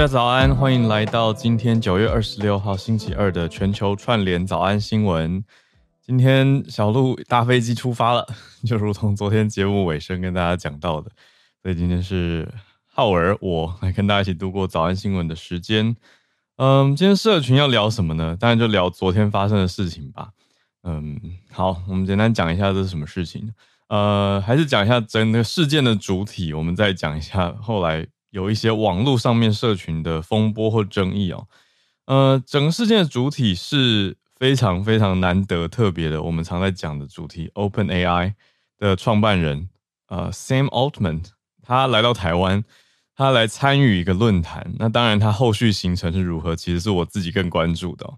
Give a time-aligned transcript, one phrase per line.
[0.00, 5.44] 大家早安，欢迎来到今天九月二十六号星期二的全球串联早安新闻。
[6.00, 8.26] 今天小鹿搭飞机出发了，
[8.64, 11.10] 就如同昨天节目尾声跟大家讲到的，
[11.62, 12.50] 所以今天是
[12.86, 15.94] 浩儿我来跟大家一起度过早安新闻的时间。
[16.56, 18.34] 嗯，今天社群要聊什么呢？
[18.40, 20.30] 当然就聊昨天发生的事情吧。
[20.82, 21.20] 嗯，
[21.52, 23.52] 好，我们简单讲一下这是什么事情。
[23.88, 28.06] 呃，还是讲一下整个事件的主体，我们再讲一下后来。
[28.30, 31.46] 有一些网络上面社群的风波或争议哦，
[32.06, 38.34] 呃，整个事件的主体是非常非常难得特别的，我们常在讲的主题，OpenAI
[38.78, 39.68] 的创办人
[40.08, 41.24] 呃 Sam Altman，
[41.62, 42.64] 他来到台湾，
[43.14, 48.08] 他来参与一个论坛，那当然他后续行程是如何，其实是我自己更关注的。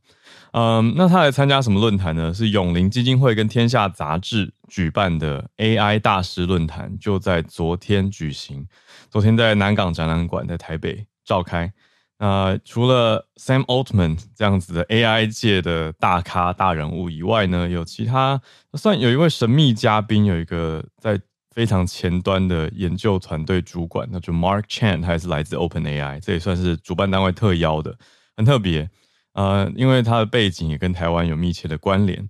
[0.52, 2.32] 嗯，那他来参加什么论坛呢？
[2.32, 8.66] 是永龄基金会跟天下杂志举办的 AI 大师论坛，就在昨天举行。
[9.12, 11.70] 昨天在南港展览馆在台北召开。
[12.18, 18.40] 那除了 Sam Altman 这样子的 AI 界的大咖大人物以外呢，有其他
[18.72, 27.94] 算有一位神秘嘉宾，有一个在非常前端的研究团队主管，那就 Mark Chan，他也是来自 OpenAI，这也算是主办单位特邀的，
[28.34, 28.88] 很特别。
[29.34, 32.26] 呃，因为他的背景也跟台湾有密切的关联。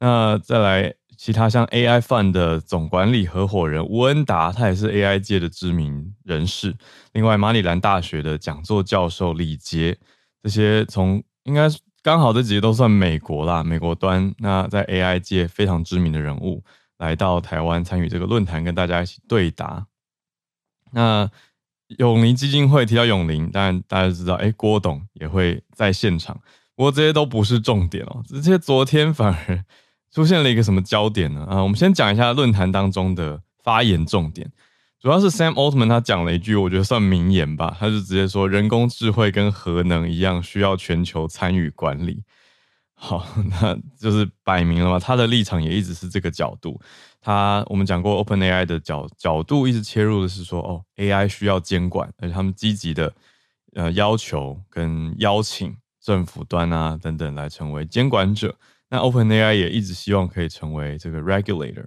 [0.00, 6.74] 那再来，其他像 AI Fund 的总管理合伙人吴恩达，他也是 AI 界的知名人士。
[7.12, 9.96] 另外，马里兰大学的讲座教授李杰，
[10.42, 11.68] 这些从应该
[12.02, 14.34] 刚好这几个都算美国啦，美国端。
[14.38, 16.62] 那在 AI 界非常知名的人物
[16.98, 19.86] 来到台湾参与这个论坛，跟大家一起对答。
[20.92, 21.30] 那。
[21.98, 26.36] 永龄基金会提到永龄，当然大家知道，哎，郭董也会在现场。
[26.74, 29.64] 不过这些都不是重点哦，这些昨天反而
[30.16, 31.44] 出现了一个什么焦点呢？
[31.46, 34.50] 啊，我们先讲一下论坛当中的发言重点，
[34.98, 42.22] 主要是 Sam Altman 他讲了一句，我觉得算名言吧，他就直接说，人工智慧跟核能一样，需要全球参与管理。
[42.94, 43.26] 好，
[43.60, 46.80] 那就是摆明了嘛，他的立场也一直是这个角度。
[47.20, 53.12] 他我们讲过，OpenAI 的角角度一直切入的是说，哦，AI 需要监管，而且他们积极的
[53.74, 58.56] 呃要求跟邀请政府端啊等等来成为监管者。
[58.90, 61.86] 那 OpenAI 也一直希望可以成为这个 regulator。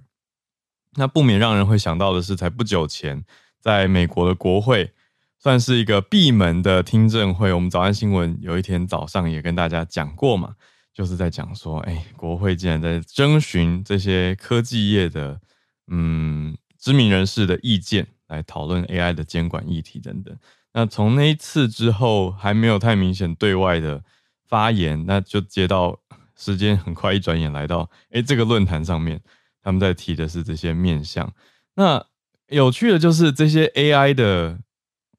[0.96, 3.24] 那不免让人会想到的是，才不久前，
[3.60, 4.92] 在美国的国会
[5.38, 10.56] 算是一个闭门的听证会，我们早安新闻有一天早上也跟大家讲过嘛。
[10.92, 15.40] 就是在讲说，哎、国会竟然在征询这些科技业的，
[15.86, 20.36] 嗯，知名人士的意见，来讨论 AI 的监管议题等等。
[20.74, 24.02] 那从那一次之后，还没有太明显对外的
[24.46, 26.00] 发言，那就接到
[26.40, 29.20] 时间很快一转眼来到，哎、这个论坛上面，
[29.62, 31.30] 他们在提的是这些面向。
[31.76, 32.02] 那
[32.48, 34.58] 有趣的就是这些 AI 的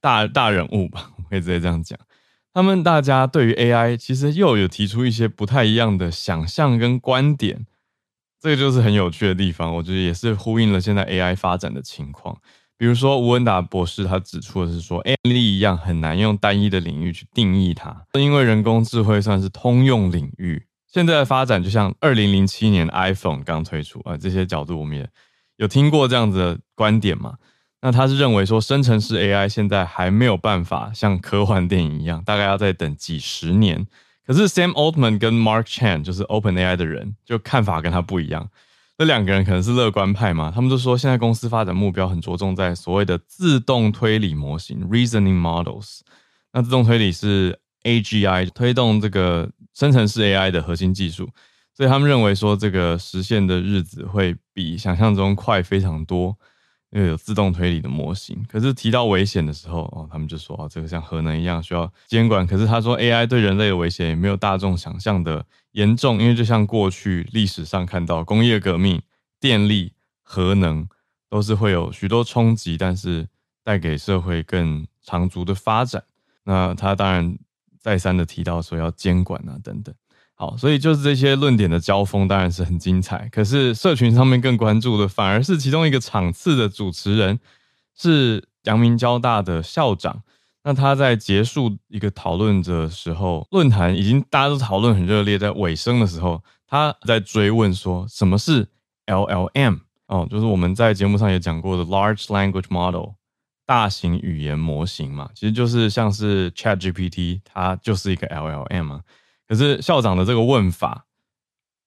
[0.02, 1.98] 大大人物吧， 我可以直接这样讲。
[2.54, 7.66] 他们大家对于 AI 其实又有提出一些不太一样的想象跟观点，
[8.42, 9.74] 这个就是很有趣的地方。
[9.76, 12.38] 我觉得也是呼应了现在 AI 发展的情况。
[12.78, 20.66] 比如说吴恩达博士他指出的是说，AI 一样很难用单一的领域去定义它，因为人工智慧算是通用领域。
[20.91, 25.09] 现在的发展就像二零零七年 iPhone 刚推出啊，这些角度我们也
[25.56, 27.35] 有听过这样子的观点嘛。
[27.81, 33.88] 那他是认为说，生成式 AI 现在还没有办法像科幻电影一样，大概要再等几十年。
[34.24, 38.50] 可是 Sam Altman 跟 Mark Chan 就是 OpenAI 的人，就看法跟他不一样。
[38.97, 40.51] 这两个人可能是乐观派嘛？
[40.53, 46.01] 他们就说，现在公司发展目标很着重在所谓的自动推理模型 （Reasoning Models）。
[46.53, 51.30] 那自动推理是 AGI 推动这个生成式 AI 的核心技术，
[51.74, 56.38] 所以他们认为说，这个实现的日子会比想象中快非常多。
[56.94, 62.46] 因为有自动推理的模型，可是提到危险的时候，哦，他们就说，哦，这个像核能一样需要监管。
[62.46, 69.01] 可是他说，AI 对人类的危险也没有大众想象的严重，因为就像过去历史上看到，工业革命、
[69.39, 70.86] 电力、核能
[71.30, 73.25] 都是会有许多冲击，但是
[73.63, 76.04] 带给社会更长足的发展。
[76.44, 77.38] 那他当然
[77.81, 79.94] 再三的提到说要监管啊，等等。
[80.36, 83.30] 好，所以就是这些论点的交锋当然是很精彩。
[83.31, 87.39] 可是社群上面更关注的反而是其中一个场次的主持人，
[87.95, 90.24] 是阳明交大的校长。
[90.63, 98.68] 那他在结束一个讨论的时候，论坛已经大家都讨论很热烈，在尾声的时候，他在追问说什么是
[99.07, 103.12] LLM 哦，就是我们在节目上也讲过的 Large Language Model
[103.71, 109.01] 大型语言模型嘛，其实就是像是 ChatGPT，它就是一个 LLM 嘛。
[109.47, 111.06] 可是校长的这个问法，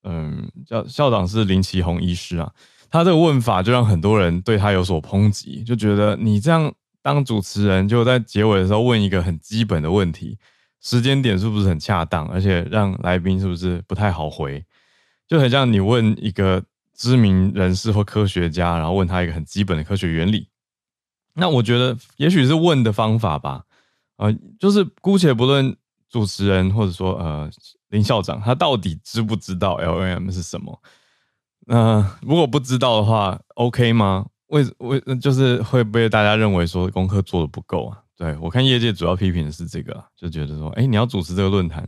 [0.02, 2.50] 嗯，叫校长是林奇宏医师啊，
[2.90, 6.72] 他这个问法就让很多人对他有所抨击，就觉得你这样
[7.02, 10.38] 当主持人就在结尾的时候问一个很基本的问题，
[10.80, 14.64] 时间点是不是很恰当，而且让来宾是不是不太好回，
[15.28, 16.64] 就很像你问一个
[16.96, 20.48] 知名人士或科学家，然后问他一个很基本的科学原理。
[21.34, 23.64] 那我觉得也许是问的方法吧，
[24.16, 25.76] 呃，就是姑且不论
[26.08, 27.50] 主持人或者说呃
[27.88, 30.80] 林校长他到底知不知道 LLM 是什么，
[31.66, 34.26] 那、如果不知道的话，OK 吗？
[34.46, 38.00] 为为就是会被大家认为说功课做的不够啊？
[38.16, 41.84] 对，我看业界主要批评的是这个，就觉得说，哎，你要主持这个论坛，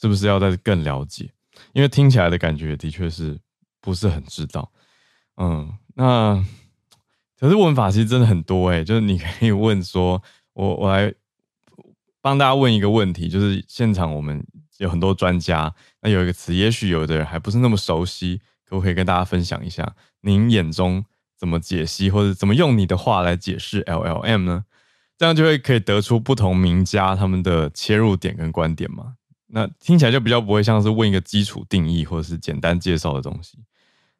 [0.00, 1.28] 是不是要再更了解？
[1.72, 3.36] 因为听起来的感觉的确是
[3.80, 4.70] 不是很知道，
[5.36, 6.44] 嗯，那。
[7.38, 10.22] 可是问法其实真的很多哎、就是你可以问说，
[10.54, 11.12] 我我来
[12.22, 14.42] 帮大家问一个问题，就是现场我们
[14.78, 19.94] 有很多专家，那有一个词，也许有的人还不是那么熟悉，可不可以跟大家分享一下？
[20.22, 21.04] 您眼中
[21.36, 24.64] 怎么解析，或者怎么用你的话来解释 LLM 呢？
[25.18, 29.14] 这样就会可以得出不同名家他们的切入点跟观点嘛。
[29.48, 33.58] 那听起来就比较不会像是问一个基础定义或者是简单介绍的东西。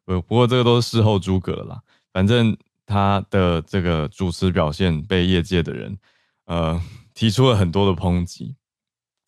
[0.05, 1.81] 不不过这个都是事后诸葛了啦，
[2.13, 2.55] 反正。
[2.85, 5.97] 他的这个主持表现被业界的人，
[6.45, 6.81] 呃，
[7.13, 8.55] 提出了很多的抨击，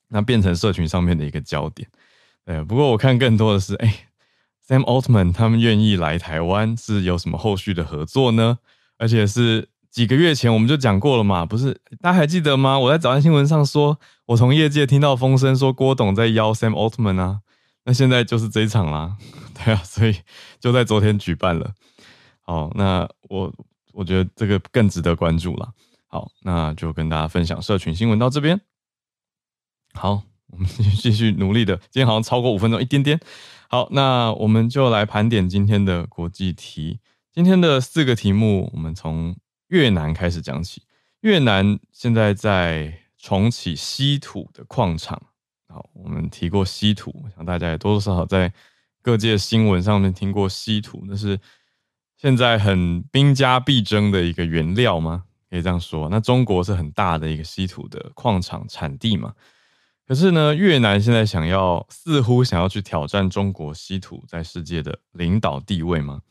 [0.10, 1.90] 那变成社群上面的一个焦点。
[2.46, 4.08] 对，不过我看更多的是，哎
[4.68, 8.60] ，Sam Altman 他们愿意来台湾是有什么后续的合作呢？
[8.98, 11.82] 而且是几个月前我们就讲过了嘛，不是？
[12.00, 12.78] 大家还记得吗？
[12.80, 17.40] 我在早安新闻上说，我从业界听到风声说郭董在邀 Sam Altman 啊，
[17.86, 19.18] 那现在就是这一场啦，
[19.54, 20.16] 对啊，所以
[20.60, 21.74] 就在昨天举办了。
[22.48, 23.54] 好，那我
[23.92, 25.74] 我觉得这个更值得关注了。
[26.08, 28.62] 好，那就跟大家分享社群新闻到这边。
[29.94, 31.76] 好，我们继续努力的。
[31.76, 33.20] 今天好像超过五分钟一点点。
[33.68, 37.02] 好，那我们就来盘点今天的国际题。
[37.34, 39.36] 今天的四个题目，我们从
[39.68, 40.84] 越南开始讲起。
[41.20, 45.22] 越南现在在重启稀土的矿场。
[45.68, 48.54] 好，我们提过稀土，我想大家也多多少少在
[49.02, 51.38] 各界新闻上面听过稀土，那是。
[52.18, 55.24] 现在很兵家必争的一个原料吗？
[55.50, 56.10] 可以这样说。
[56.10, 59.34] 那中国是很大的一个稀土的矿场产地嘛？
[60.08, 66.22] 可是呢，越南现在想要，似乎想要去挑战中国稀土在世界的领导地位吗？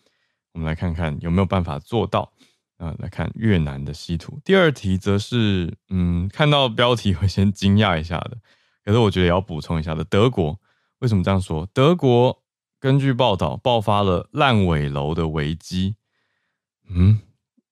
[0.53, 2.33] 我们来看看有没有办法做到。
[2.79, 4.39] 啊，来看越南的稀土。
[4.45, 8.37] 第二题则是，嗯，看到标题会先惊讶一下的。
[8.85, 10.59] 可是我觉得也要补充一下的，德国
[10.99, 11.67] 为什么这样说？
[11.73, 12.43] 德国。
[12.79, 15.97] 根据报道，爆发了烂尾楼的危机。
[16.89, 17.21] 嗯，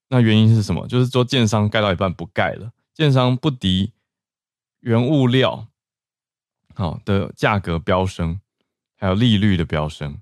[0.09, 0.87] 那原因是什么？
[0.89, 3.93] 就是说，建商盖到一半不盖了，建商不敌
[4.81, 5.69] 原物料
[6.75, 8.41] 好的价格飙升，
[8.97, 10.21] 还有利率的飙升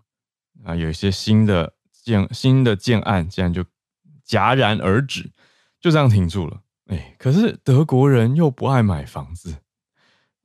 [0.64, 3.64] 啊，有一些新的建新的建案竟然就
[4.26, 5.30] 戛然而止，
[5.80, 6.62] 就这样停住了。
[6.86, 9.56] 哎，可是德国人又不爱买房子，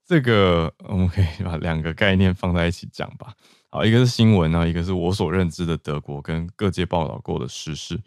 [0.05, 3.35] 这个我们可以把两个概念放在一起讲吧。
[3.77, 8.01] 好，一个是新闻啊，一个是我所认知的德国跟各界报道过的时事。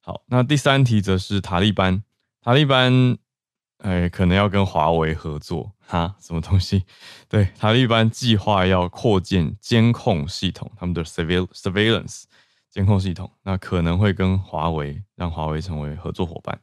[0.00, 2.04] 好，那第三题则是塔利班，
[2.40, 3.18] 塔利班，
[3.78, 6.14] 哎，可能要跟华为合作哈？
[6.20, 6.84] 什么东西？
[7.28, 12.22] 对，塔利班计划要扩建监控系统，他们的 surveillance
[12.70, 16.60] 监控系统，那可能会跟华为让华为成为合作伙伴。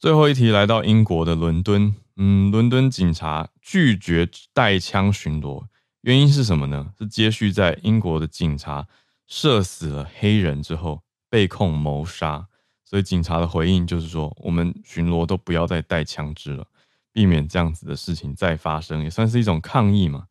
[0.00, 5.66] 最后一题来到英国的伦敦，嗯，伦敦警察拒绝带枪巡逻。
[6.02, 6.92] 原因是什么呢？
[6.98, 8.86] 是接续在英国的警察
[9.26, 12.46] 射死了黑人之后被控谋杀，
[12.84, 16.66] 所以警察的回应就是说，我们巡逻都不要再带枪支了，
[17.12, 20.24] 避免这样子的事情再发生，也算是一种抗议嘛。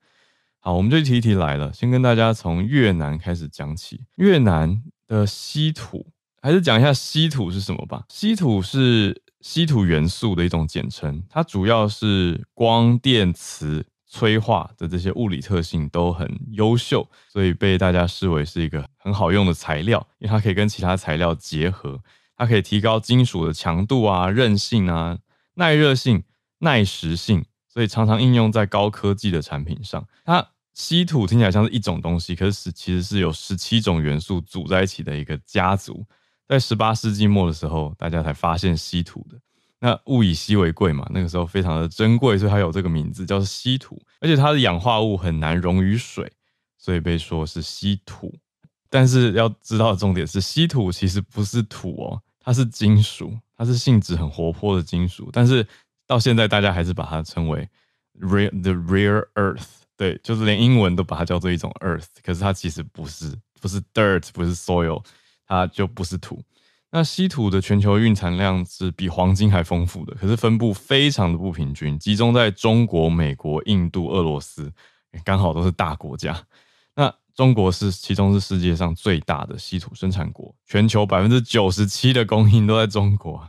[0.60, 4.02] 好，我们就一题一题来了，先跟大家从越南开始讲起。
[4.16, 6.08] 越南的稀土，
[6.42, 8.04] 还是讲一下稀土是什么吧。
[8.10, 13.86] 稀土是稀土元素的一种简称，它主要是光电磁。
[14.12, 22.02] 催化的这些物理特性都很优秀，所以被大家视为是一个很好用的材料，因为它可以跟其他材料结合，
[22.36, 25.20] 它可以提高金属的强度啊、韧性啊、
[25.54, 26.24] 耐热性、
[26.58, 30.04] 耐蚀性，所以常常应用在高科技的产品上。
[30.26, 36.04] 它稀土听起来像是一种东西，可是其实是有十七种元素组在一起的一个家族。
[36.48, 39.38] 在十八世纪末的时候，大家才发现稀土的。
[39.80, 44.02] 那物以稀为贵嘛，那个时候非常的珍贵，所以它有这个名字叫做稀土。
[44.20, 46.30] 而且它的氧化物很难溶于水，
[46.78, 48.34] 所以被说是稀土。
[48.90, 55.30] 但是要知道的重点是，稀土其实不是土哦，它是金属，它是性质很活泼的金属。
[55.32, 55.66] 但是
[56.06, 57.70] 到现在大家还是把它称为
[58.20, 65.02] rare the rare earth，对，就是连英文都把它叫做一种 earth，可是它其实不是，不是 dirt，不是 soil，
[65.48, 66.44] 它就不是土。
[66.92, 74.74] 那稀土的全球蕴藏量是比黄金还丰富的，可是分布非常的不平均，集中在中国、美国、印度、俄罗斯，
[75.24, 76.36] 刚好都是大国家。
[76.96, 83.48] 那中国是其中是世界上最大的稀土生产国，全球百分之九十七的供应都在中国。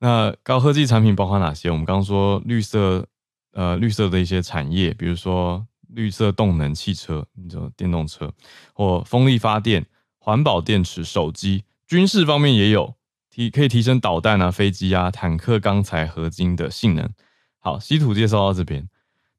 [0.00, 1.70] 那高科技产品包括哪些？
[1.70, 3.06] 我们刚刚说绿色，
[3.52, 8.30] 呃，绿色的一些产业，比如说绿色动能汽车，你说电动车
[8.74, 9.86] 或风力发电、
[10.18, 11.64] 环保电池、手机。
[11.90, 12.94] 军事方面也有
[13.30, 17.10] 提可以提升导弹啊、飞机啊、坦克钢材合金的性能。
[17.58, 18.88] 好，稀土介绍到这边。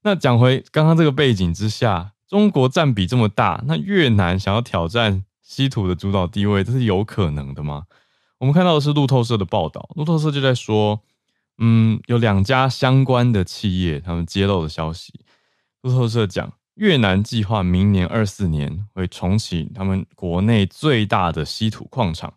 [0.01, 7.86] 那讲回刚刚这个背景之下，中国占比这么大，那越南想要挑战稀土的主导地位，这是有可能的吗？
[8.39, 11.00] 我们看到的是路透社的报道，路透社就在说，
[11.60, 15.22] 嗯，有两家相关的企业他们揭露的消息。
[15.84, 16.51] 路透社讲。
[16.75, 22.34] 越南计划明年二四年会重启他们国内最大的稀土矿场，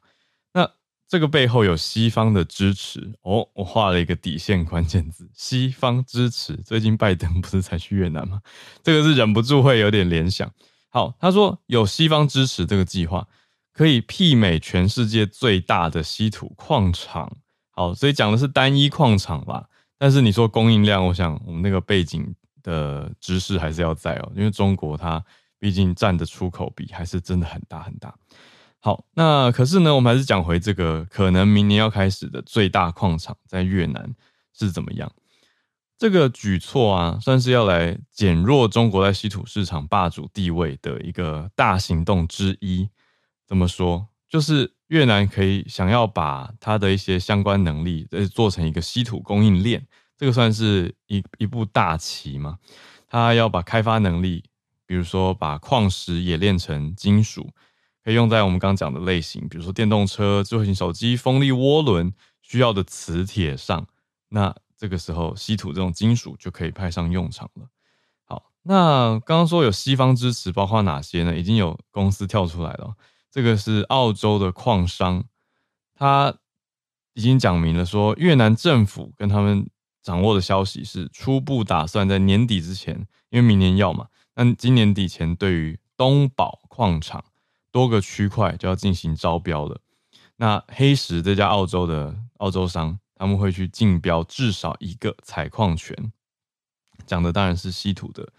[1.09, 3.49] 这个背后有西方的支持哦。
[3.55, 6.57] 我画了一个底线关键字：西方支持。
[6.57, 8.41] 最近拜登不是才去越南吗？
[8.83, 10.51] 这个是忍不住会有点联想。
[10.89, 13.27] 好，他说有西方支持这个计划，
[13.73, 17.37] 可以媲美全世界最大的稀土矿场。
[17.71, 19.69] 好，所以讲的是单一矿场吧。
[19.99, 22.35] 但是你说供应量，我想我们那个背景。
[22.65, 25.23] 的知识还是要在哦，因为中国它
[25.59, 28.15] 毕竟占的出口比还是真的很大很大。
[28.85, 34.15] 好，那可是呢，我们还是讲回这个可能明年要开始的最大矿场在越南
[34.53, 35.11] 是怎么样？
[35.97, 42.91] 这个举措啊，算是要来减弱中国在稀土市场霸主地位的一个大行动之一。
[43.47, 44.07] 怎么说？
[44.29, 49.87] 就是越南可以想要把它的一些相关能力，呃，做成一个稀土供应链。
[50.19, 52.59] 这个算是一一步大棋嘛？
[53.09, 54.45] 他要把开发能力，
[54.85, 57.49] 比如说把矿石冶炼成金属，
[58.05, 63.87] 可以用在我们刚刚讲的类型，比如说电动车、智慧型手机、风力涡轮需要的磁铁上。
[64.29, 67.67] 那这个时候，稀土这种金属就可以派上用场了。
[68.25, 71.37] 好，那刚刚说有西方支持，包括哪些呢？
[71.37, 72.95] 已经有公司跳出来了，
[73.31, 75.25] 这个是澳洲的矿商，
[75.95, 76.37] 他
[77.15, 79.67] 已经讲明了说，越南政府跟他们。
[80.05, 82.95] 掌握的消息是，初步打算在年底之前，
[83.31, 87.25] 因为明年要嘛，那今年底前对于东宝矿场
[87.75, 89.81] 多个区块就要进行招标了。
[90.37, 96.13] 那黑石这家澳洲的澳洲商，他们会去竞标至少一个采矿权，
[97.05, 98.33] 讲的当然是稀土的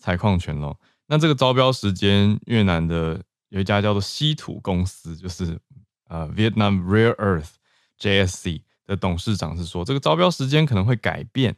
[0.00, 0.76] 采矿权喽。
[1.06, 5.60] 那这个招标时间，越南的有一家叫做稀土公司，就是
[6.08, 7.50] 呃 Vietnam Rare Earth
[7.98, 8.62] JSC。
[8.86, 11.54] 的董事长是说，这个招标时间可能会改变。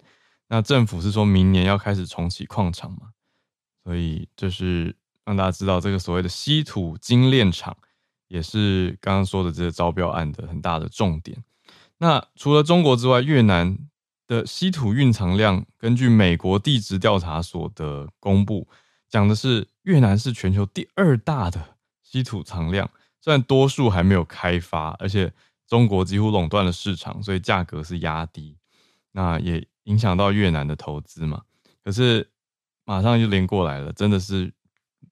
[0.48, 3.14] 那政府是说明年要开始重启矿场嘛？
[3.82, 4.94] 所以就是
[5.24, 7.76] 让大家知道，这个所谓的稀土精炼厂，
[8.28, 11.42] 也是刚刚说的这个招标案的很大的重点。
[11.98, 13.78] 那除了中国之外，越南
[14.26, 18.68] 的稀土蕴藏量，根据美国地质调查所的公布，
[19.08, 25.32] 讲的是越南是全球第二大的稀土藏量，虽然多数还没有开发，而且。
[25.68, 28.58] 中国几乎垄断了市场，所以价格是压低，
[29.12, 31.44] 那也影响到越南的投资嘛。
[31.82, 32.28] 可是
[32.84, 34.52] 马上就连过来了，真的是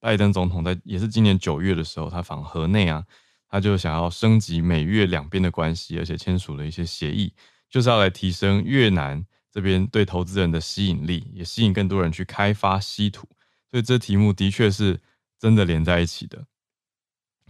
[0.00, 3.04] 拜登总统在也是今年九月的时候，他访河内啊，
[3.48, 7.32] 他就想要升级美越两边的关系，而且签署了一些协议，
[7.68, 13.28] 就是要来提升越南这边对投资人的吸引力，也吸引更多人去开发稀土。
[13.70, 15.00] 所以这题目的确是
[15.38, 16.44] 真的连在一起的。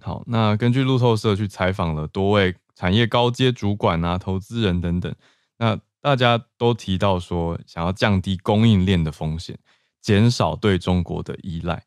[0.00, 2.54] 好，那根据路透社去采访了多位。
[2.76, 5.14] 产业高阶主管啊，投资人等等，
[5.58, 9.58] 那大家都提到说，想要降低供应链的风险，
[10.00, 11.84] 减少对中国的依赖。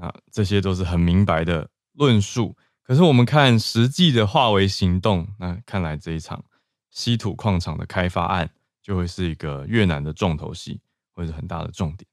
[0.00, 2.56] 那这些都是很明白的论述。
[2.82, 6.42] 可是我们看实际的化为行动，那看来这一场
[6.90, 8.50] 稀土矿场的开发案
[8.82, 10.80] 就会是一个越南的重头戏，
[11.14, 12.06] 或是很大的重点。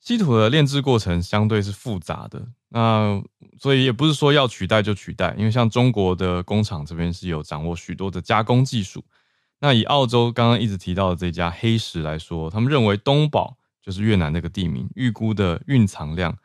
[0.00, 3.22] 稀土的炼制过程相对是复杂的，那
[3.58, 9.02] 所以也不是说要取代就取代，因为像中国的工厂这边是有掌握许多的加工技术。
[9.58, 16.36] 那以澳洲刚刚一直提到的这家黑石来说，他们认为东宝就是越南那个地名，预估的蕴藏量，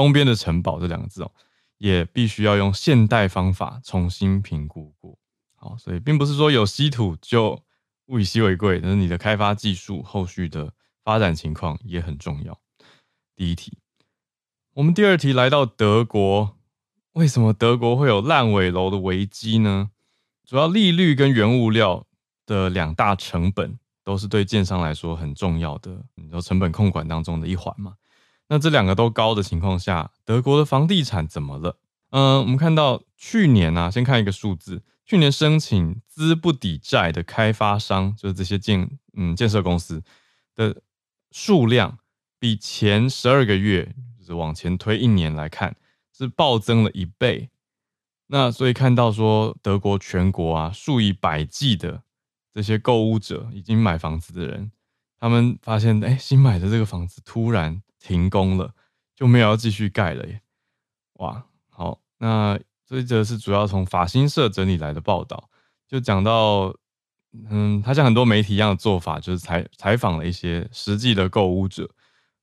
[0.00, 1.30] 东边的城堡这两个字哦，
[1.76, 5.18] 也必须要用现代方法重新评估过。
[5.56, 7.62] 好，所以并不是说有稀土就
[8.06, 10.72] 物以稀为贵，但是你的开发技术后续的
[11.04, 12.58] 发展情况也很重要。
[13.36, 13.76] 第一题，
[14.72, 16.56] 我们第二题来到德国，
[17.12, 19.90] 为什么德国会有烂尾楼的危机呢？
[20.46, 22.06] 主要利率跟原物料
[22.46, 27.96] 的两大成本，都是对建商来说很重要的，你说成本控管当中的一环嘛。
[28.50, 31.78] 那这两个都高的情况下，德国的房地产怎么了？
[32.10, 40.02] 嗯，我们看到去年啊，先看一个数字，去年申请资不抵债的开发商，就是这些建嗯建设公司
[40.56, 40.82] 的
[41.30, 41.98] 数量，
[42.40, 45.76] 比前十二个月，就是往前推一年来看，
[46.12, 47.50] 是暴增了一倍。
[48.26, 52.02] 那所以看到说，德国全国啊，数以百计的
[52.52, 54.72] 这些购屋者已经买房子的人，
[55.20, 58.74] 他们发现，哎，新买的这个房子突然停工了，
[59.14, 60.40] 就没有要继续盖了耶！
[61.14, 65.50] 哇，好，那这一则是主要从法新社整理来的报道，
[65.86, 66.74] 就讲到，
[67.50, 71.88] 嗯，他像很多媒体一样的做法，就是采采访了一些实际的购屋者，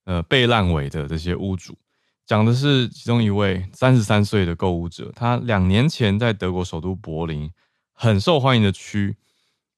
[0.06, 1.78] 呃，被烂尾的这些屋主。
[2.26, 7.50] 讲的是其中一位三十三岁的购物者，他两年前在德国首都柏林
[7.94, 9.18] 很受欢迎的区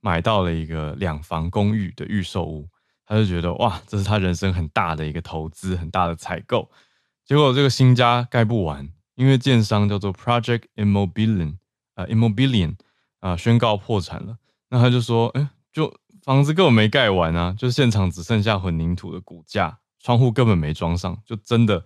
[0.02, 2.68] 买到了一个两房公寓的预售屋，
[3.10, 6.70] 他就觉得哇，这是他人生很大的一个投资，很大的采购。
[7.26, 11.56] 结果这个新家盖不完，因为建商叫做 Project Immobilien
[11.96, 12.76] 啊 Immobilien
[13.20, 14.38] 啊宣告破产了。
[14.70, 15.92] 那他就说，哎，就
[16.24, 21.84] 房子根本没盖完啊，就现场只剩下混凝土的骨架，窗户根本没装上，就真的。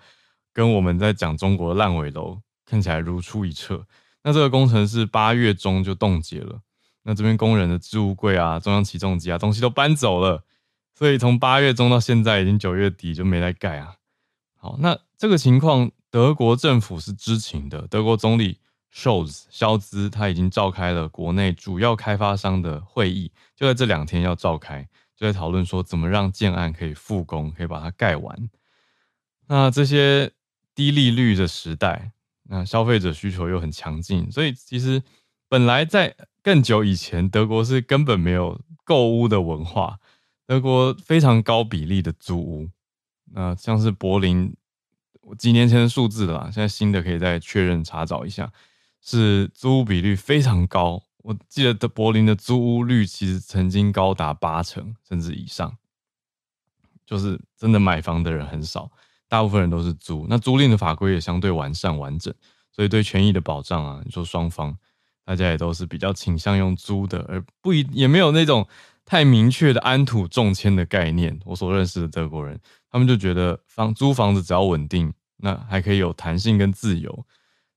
[0.56, 3.88] 跟我们在讲中国的烂尾楼看起来如出一辙。
[4.22, 6.62] 那这个工程是八月中就冻结了，
[7.02, 10.44] 那这边工人的置物柜啊、中央起重机啊东西都搬走了，
[10.94, 13.96] 所以从八月中到现在已经九月底就没来盖啊。
[14.56, 18.60] 好，那这个情况德国政府是知情的，德国总理
[18.92, 28.50] 肖兹他已经召开了国内主要开发商的会议，就在这两天要召开，就在讨论说怎么让建案可以复工，可以把它盖完。
[29.48, 30.32] 那这些。
[30.76, 32.14] 低利率的时代，
[32.50, 35.04] 那消费者需求又很强劲，所以其实
[35.48, 40.00] 本来在更久以前，德国是根本没有购屋的文化。
[40.46, 42.70] 德国非常高比例的租屋，
[43.32, 44.56] 那像是柏林
[45.38, 48.52] 几年前的数字啦，现在新的可以再确认查找一下，
[49.02, 51.04] 是租屋比率非常高。
[51.20, 55.78] 我记得的柏林的租屋率其实曾经高达八成甚至以上，
[57.06, 58.92] 就是真的买房的人很少。
[59.30, 62.32] 大部分人都是租，那租赁的法规也相对完善完整，
[62.72, 64.78] 所以对权益的保障啊，你说双方
[65.26, 68.68] 大家也都是比较倾向用租的，而不一也没有那种
[69.06, 71.40] 太明确的安土重迁的概念。
[71.46, 77.26] 我所认识的德国人，他们就觉得房租房子只要稳定，那还可以有弹性跟自由，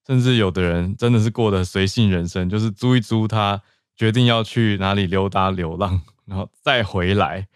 [0.06, 3.62] 甚至有的人真的是过得随性人生，就是租一租，他
[3.96, 7.48] 决定要去哪里溜达流浪， 然后再回来。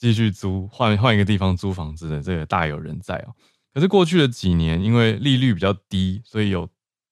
[0.00, 3.34] 继续租，换换一个地方租房子的这个大有人在哦。
[3.74, 6.68] 可是过去的几年，因为利率比较低，所以有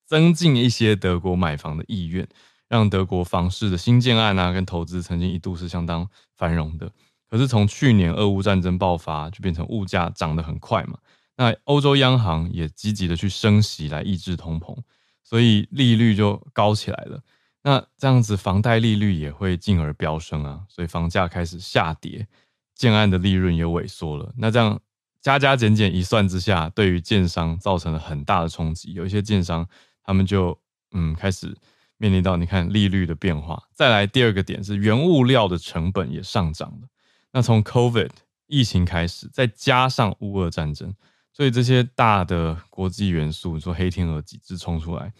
[0.06, 2.28] 增进一些德国买房的意愿，
[2.68, 6.90] 让德国房市的新建案啊跟投资曾经一度是相当繁荣的。
[7.28, 10.98] 可是从去年俄乌战争爆发，就变成物价涨得很快嘛。
[11.36, 14.76] 那欧洲央行也积极的去升息来抑制通膨，
[15.22, 17.20] 所以利率就高起来了。
[17.62, 22.26] 那这样子房贷利率也会进而飙升啊，所以房价开始下跌。
[22.74, 24.78] 建案的利润也萎缩了，那这样
[25.22, 28.92] 加加减减一算之下，对于建商造成了很大的冲击。
[28.92, 29.66] 有一些建商
[30.04, 30.58] 他们就
[30.92, 31.56] 嗯开始
[31.98, 33.62] 面临到你看利率的变化。
[33.72, 36.88] 再来第二个点是原物料的成本也上涨了。
[37.32, 38.10] 那从 COVID
[38.46, 40.94] 疫情开始，再加上乌俄战争，
[41.32, 45.12] 所以这些大的国际元素，你说黑天鹅几只冲出来，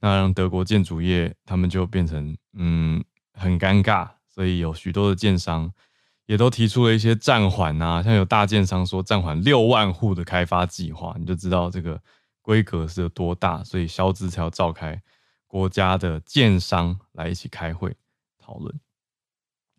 [0.00, 3.02] 那让德国建筑业他们就变成嗯
[3.34, 4.08] 很尴尬。
[4.28, 5.72] 所以有许多的建商。
[6.26, 12.00] 也都提出了一些暂缓啊，像有大建商说暂缓六万户的开发计划，你就知道这个
[12.40, 14.98] 规格是有多大，所以消资才要召开
[15.52, 17.94] 国家的建商来一起开会
[18.38, 18.74] 讨论。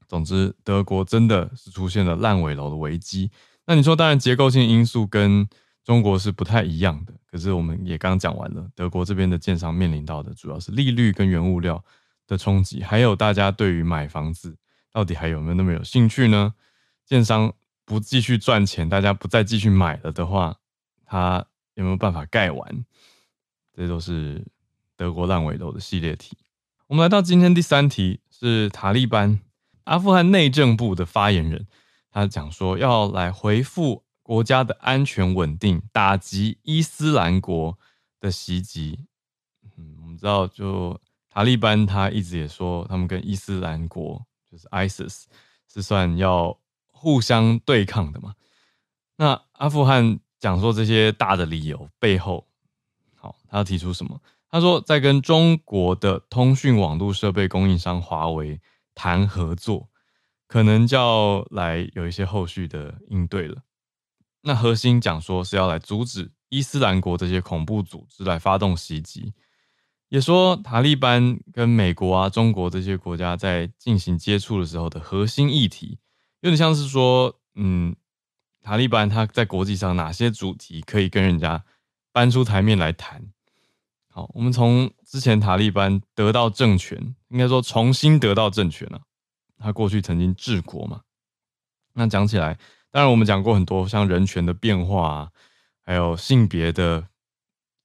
[0.08, 3.32] 总之，德国真的是出现了烂尾楼的危机。
[3.66, 5.48] 那你说，当然结构性因素跟
[5.84, 11.84] 中国是不太一样的，可是我们也刚讲完了，德国这边的建商面临到的主要是利率跟原物料
[12.28, 14.56] 的冲击，还有大家对于买房子。
[14.92, 16.54] 到底还有没有那么有兴趣呢？
[17.04, 17.52] 建商
[17.84, 20.56] 不继续赚钱，大家不再继续买了的话，
[21.04, 22.86] 他有没有办法盖完？
[23.76, 24.46] 这都是
[25.04, 26.38] 德国烂尾楼的系列题。
[26.88, 29.42] 我们来到今天第三题，是塔利班，
[29.84, 31.68] 阿富汗内政部的发言人，
[32.10, 37.78] 他讲说要来恢复国家的安全稳定，打击伊斯兰国
[38.22, 38.98] 的袭击。
[39.76, 40.98] 嗯，我们知道，就
[41.30, 44.26] 塔利班他一直也说，他们跟伊斯兰国。
[44.50, 45.24] 就是 ISIS
[45.68, 46.58] 是算要
[46.92, 48.36] 互相对抗的嘛？
[49.18, 52.48] 那阿富汗讲说这些大的理由背后，
[53.16, 54.22] 好，他要提出什么？
[54.54, 58.62] 他说在跟中国的通讯网络设备供应商华为
[58.94, 59.90] 谈合作，
[60.46, 63.64] 可能就要来有一些后续的应对了。
[64.44, 69.34] 那核心讲说是要来阻止伊斯兰国这些恐怖组织来发动袭击。
[70.10, 75.98] 也说塔利班跟美国啊、中国这些国家在进行接触的时候的核心议题，
[76.42, 77.96] 有点像是说，嗯，
[78.62, 81.66] 塔利班他在国际上哪些主题可以跟人家
[82.12, 83.33] 搬出台面来谈。
[84.16, 89.02] 好，我们从之前塔利班得到政权，应该说重新得到政权了。
[89.58, 91.02] 他过去曾经治国嘛，
[91.94, 92.60] 那讲起来，
[92.92, 95.32] 当然我们讲过很多像人权的变化啊，
[95.84, 97.08] 还有性别的，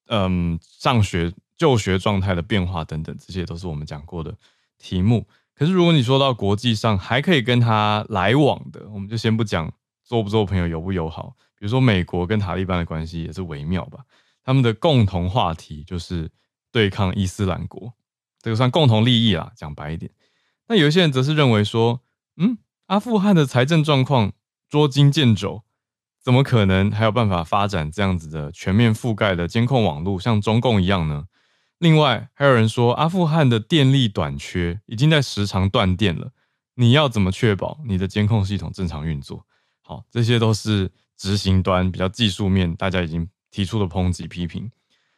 [0.09, 4.37] 嗯，上学就学状态的变化等等，这些都是我们讲过的
[4.77, 5.27] 题目。
[5.55, 9.73] 可是如果你说到国际上还可以跟他来往的，我们就先不讲
[10.05, 11.35] 做不做朋友、友不友好。
[11.59, 14.05] 比如说美国跟塔利班的关系也是微妙吧，
[14.49, 16.31] 他们的共同话题就是
[16.73, 17.93] 对抗伊斯兰国，
[18.41, 20.11] 这个算共同利益啦，讲白一点。
[20.69, 22.01] 那有一些人则是认为说，
[22.39, 22.57] 嗯，
[22.87, 24.33] 阿富汗的财政状况
[24.67, 25.65] 捉襟见肘，
[26.23, 31.27] 怎么可能还有办法发展这样子的全面覆盖的监控网络，像中共一样呢？
[31.77, 36.33] 另外，还有人说，阿富汗的电力短缺已经在时常断电了，
[36.77, 39.45] 你要怎么确保你的监控系统正常运作？
[39.83, 44.71] 好，这些都是执行端比较技术面，大家已经提出了抨击批评。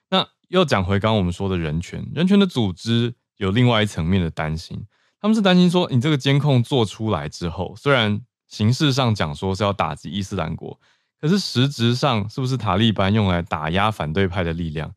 [0.09, 4.87] 那又讲回刚刚我们说的人权，人权的组织有另外一层面的担心。
[5.21, 10.81] 他们是担心说，你这个监控做出来之后，虽然形式上讲说是要打击伊斯兰国，
[11.21, 14.95] 可是实质上是不是塔利班用来打压反对派的力量，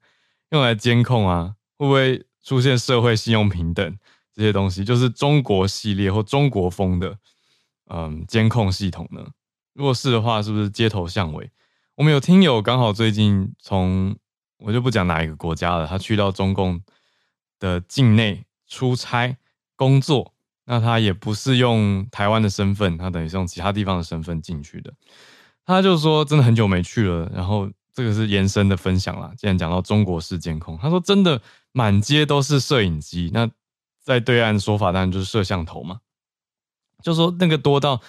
[0.52, 1.56] 用来监控啊？
[1.78, 3.98] 会不会出现社会信用平等
[4.34, 4.84] 这些东西？
[4.86, 7.17] 就是中国系列或中国风的
[7.89, 9.28] 嗯监控系统呢？
[9.74, 11.52] 如果是的话，是不是街头巷尾？
[11.96, 14.16] 我们有听友刚好最近从
[14.58, 16.82] 我就不讲哪一个国家了，他去到中共
[17.60, 19.38] 的境内出差。
[19.76, 20.34] 工作，
[20.66, 24.94] 那他也不是用台湾的身份，他等于是用其他地方的身份进去的。
[25.66, 29.34] 他就说真的很久没去了，然后这个是延伸的分享啦。
[29.36, 31.42] 既然讲到中国式监控，他说真的
[31.74, 33.50] 满街都是摄影机，那
[34.00, 36.00] 在对岸说法当然就是摄像头嘛。
[37.02, 38.00] 就说那个多到，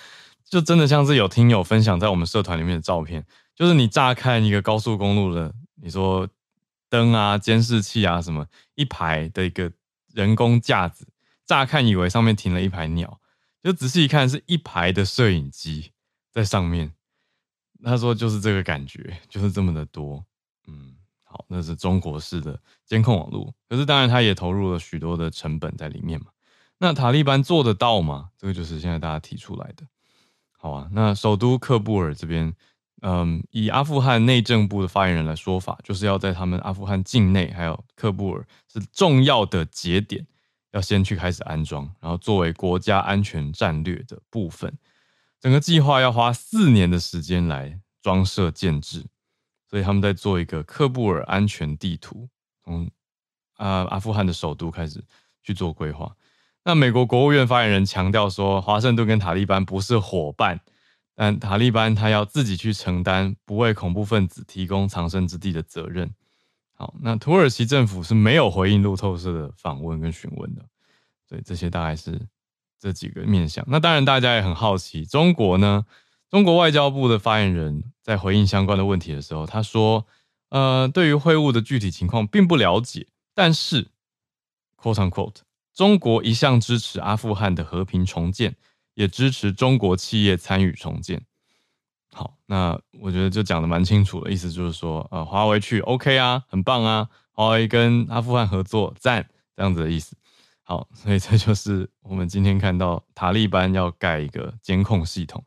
[0.48, 6.28] 就真的像是有听友分享在我们社团里面的照片，就是你乍看一个高速公路的，你说
[6.88, 9.72] 灯啊、监视器啊什么一排的一个
[10.12, 11.06] 人工架子。
[11.44, 13.20] 乍看以为上面停了一排鸟，
[13.62, 15.92] 就仔细一看是一排的摄影机
[16.32, 16.92] 在上面。
[17.82, 20.24] 他说就是这个感觉，就是这么的多。
[20.66, 26.28] 嗯，好，那是中国式的监控网络，可是当然他也投入了许多的成本在里面嘛。
[26.78, 28.30] 那塔利班做得到吗？
[28.38, 29.86] 这个就是现在大家提出来的。
[30.56, 32.54] 好啊，那首都喀布尔这边，
[33.06, 40.26] 嗯，以阿富汗内政部的发言人来说法，就是要在他们阿富汗境内还有喀布尔是重要的节点。
[40.72, 44.76] 要先去开始安装，然后作为国家安全战略的部分，
[45.40, 49.06] 整个计划要花四年的时间来装设建置，
[49.70, 52.28] 所以他们在做一个喀布尔安全地图，
[52.64, 52.90] 从
[53.56, 55.00] 啊阿富汗的首都开始
[55.44, 56.12] 去做规划。
[56.64, 60.58] 那美国国务院发言人强调说，华盛顿跟塔利班不是伙伴，
[61.14, 66.12] 但塔利班他要自己去承担不为恐怖分子提供藏身之地的责任。
[66.74, 70.64] 好，那土耳其政府是没有回应路透社的访问跟询问的，
[71.28, 72.20] 所以这些大概是
[72.80, 73.64] 这几个面向。
[73.68, 75.86] 那当然，大家也很好奇，中国呢？
[76.30, 80.04] 中国外交部的发言人在回应相关的问题的时候，他说
[80.50, 83.88] ：“呃，对于会晤的具体情况并不了解，但是
[84.76, 88.56] ‘quote unquote’，中国一向支持阿富汗的和平重建，
[88.94, 91.22] 也支持中国企业参与重建。”
[92.12, 100.16] 好，那我觉得就讲的蛮清楚的，意思就是说，呃，华为去 OK 啊，很棒啊，华为跟阿富汗合作赞，这样子的意思。
[100.62, 105.44] 好，所以这就是我们今天看到塔利班要盖一个监控系统，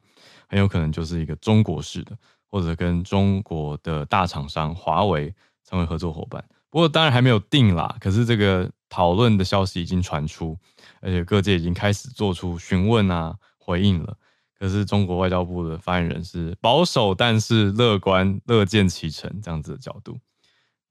[0.48, 5.34] 很有可能就是一个中国式的，或者跟中国的大厂商华为
[5.64, 6.44] 成为合作伙伴。
[6.70, 10.58] 不过当然还没有定啦，可是这个讨论的消息已经传出，
[11.02, 14.18] 而且各界已经开始做出询问啊回应了。
[14.60, 20.18] 可是中国外交部的发言人是保守，但是乐观，乐见其成这样子的角度。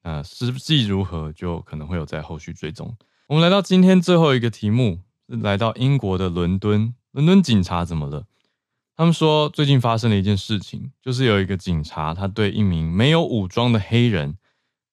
[0.03, 2.95] 那实际如何，就可能会有在后续追踪。
[3.27, 8.25] 我们来到今天最后一个题目，来到英国的伦敦，伦敦警察怎么了？
[8.95, 14.37] 他们说最近发生了一件事情，就是有一个警察，他对一名没有武装的黑人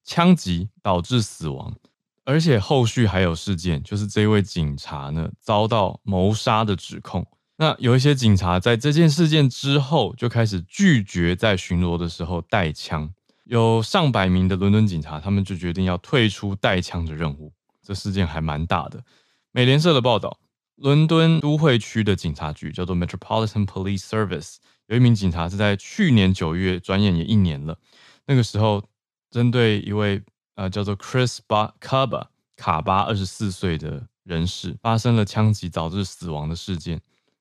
[0.03, 1.77] 枪击导致死亡，
[2.25, 7.27] 而且后续还有事件，就是这位警察呢遭到谋杀的指控。
[7.57, 13.09] 那有一些警察在这件事件之后就开始拒绝在巡逻的时候带枪，
[13.45, 17.53] 有上百名的伦敦警察，他们就决定要退出带枪的任务。
[17.83, 19.05] 这事件还蛮大的。
[19.53, 20.39] 美联社的报道，
[20.77, 24.57] 伦敦都会区的警察局叫做 Metropolitan Police Service，
[24.87, 27.79] 有一名警察是在去年九月转眼也一年了。
[28.27, 28.83] 那个时候，
[29.31, 30.23] 针对一位
[30.55, 37.01] 呃叫做 Chris Kaba 卡巴二十四岁的人士发生了枪击导致死亡的事件。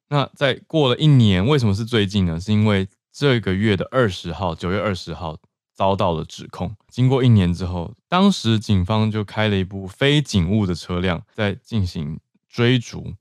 [0.10, 2.40] 那在过了一年，为什么是最近呢？
[2.40, 5.38] 是因为这个月的二十号，九月二十号
[5.74, 6.76] 遭到了指控。
[6.90, 13.14] 经过一年之后，当时警方就开了一部非警务的车辆在进行追逐。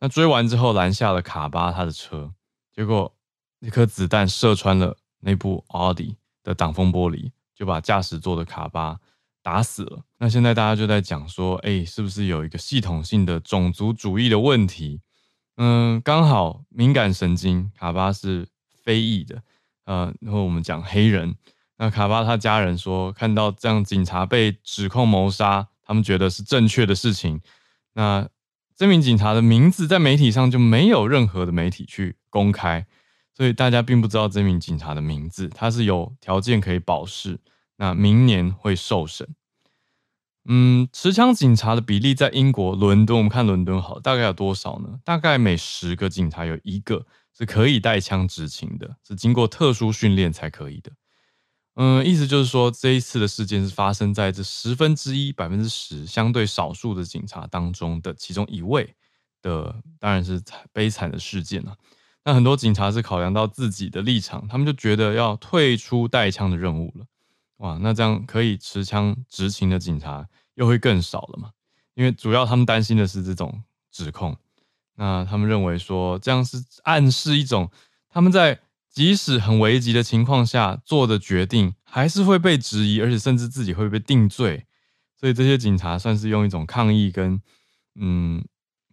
[0.00, 2.32] 那追完之后，拦下了卡巴他的车，
[2.74, 3.14] 结果
[3.60, 8.98] 一颗子弹射穿了那部奥迪的挡风玻璃，就把驾驶座的卡巴
[9.42, 10.02] 打死了。
[10.18, 15.00] 那现在大家就在讲说，哎，是不是有一个系统性的种族主义的问题？
[15.56, 18.46] 嗯，刚好敏感神经卡巴是
[18.82, 19.42] 非裔的，
[19.84, 21.34] 呃，然后我们讲黑人，
[21.76, 27.40] 那卡巴他家人说看到这样警察被指控谋杀，他们觉得是正确的事情。
[27.94, 28.26] 那
[28.76, 32.86] 这名警察的名字在媒体上就没有任何的媒体去公开，
[33.34, 35.48] 所以大家并不知道这名警察的名字。
[35.48, 37.38] 他是有条件可以保释，
[37.80, 39.26] 那明年会受审。
[40.44, 45.00] 嗯，持枪警察的比例在英国伦敦，我们看伦敦好，大概有多少呢？
[45.02, 50.92] 大概每十个警察有一个是可以带枪执勤的，是经过特殊训练才可以的。
[51.76, 58.94] 嗯，意思就是说，这一次的事件是发生在这十分之一、百分之十相对少数的警察当中的其中一位
[59.40, 61.76] 的，当然是惨悲惨的事件了。
[62.24, 67.06] 那很多警察是考量到自己的立场，他们就觉得要退出带枪的任务了。
[67.60, 71.52] 哇，那这样可以持枪执勤的警察又会更少了嘛？
[71.94, 74.36] 因为主要他们担心的是这种指控。
[74.96, 77.70] 那他们认为说，这样是暗示一种
[78.10, 78.60] 他们在。
[78.92, 84.66] 即使很危急的情况下做的决定，还是会被质疑，而且甚至自己会被定罪。
[85.16, 87.40] 所以这些警察算是用一种抗议跟
[87.94, 88.44] 嗯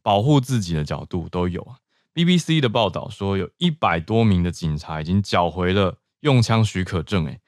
[0.03, 1.77] 保护自己的角度都有啊。
[2.13, 7.25] BBC 的报道说，有一百多名的警察已经缴回了用枪许可证。
[7.25, 7.41] 诶，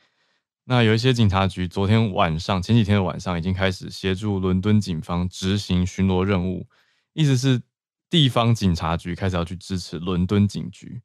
[0.69, 6.67] 那有一些警察局昨天晚上、前几天的晚上已经开始协助伦敦警方执行巡逻任务，
[7.13, 7.59] 意思是
[8.07, 11.01] 地方警察局开始要去支持伦敦警局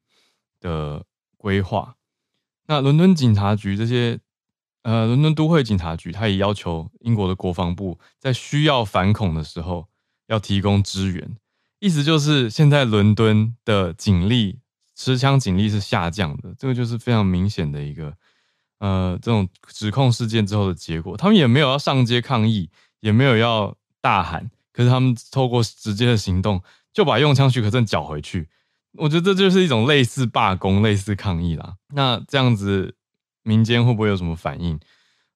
[0.61, 1.03] 的。
[1.37, 1.95] 规划，
[2.65, 4.19] 那伦敦警察局这些，
[4.81, 9.87] 呃，伦敦都会警察局，他也要求英国的国防部在需要反恐的时候
[10.25, 11.37] 要提供支援。
[11.77, 14.57] 意思就是，现在伦敦的警力
[14.95, 18.17] 持枪警力是下降的，这个就是非常明显的一个，
[18.79, 21.15] 呃，这种指控事件之后的结果。
[21.17, 26.61] 他们也没有要上街抗议，也没有要大喊，可是他们透过直接的行动，
[26.93, 28.49] 就把用枪许可证缴回去。
[28.97, 31.75] 我觉得这就是一种类似罢工、类似抗议啦。
[31.93, 32.95] 那这样子，
[33.43, 34.79] 民间会不会有什么反应？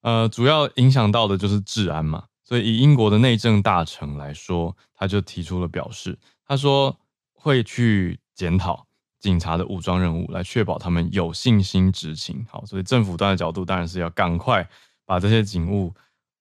[0.02, 2.26] 呃，主要影响到的就是治安嘛。
[2.46, 6.98] 所以以英国的内政大臣来说，他就提出了表示，他说
[7.34, 8.88] 会去检讨
[9.20, 12.46] 警察的武装任务，来确保他们有信心执勤。
[12.50, 14.68] 好，所以政府端的角度当然是要赶快
[15.06, 15.94] 把这些警务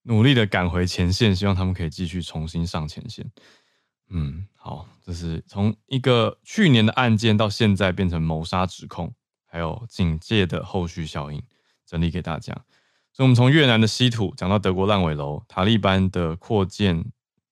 [0.03, 3.29] 努力的赶回前线，希望他们可以继续重新上前线。
[4.11, 9.13] 嗯，好，这是从一个去年的案件到现在变成谋杀指控，
[9.45, 11.43] 还有警戒的后续效应，
[11.85, 12.55] 整理给大家。
[13.13, 17.05] 所以，我们从越南的稀土讲到德国烂尾楼、塔利班的扩建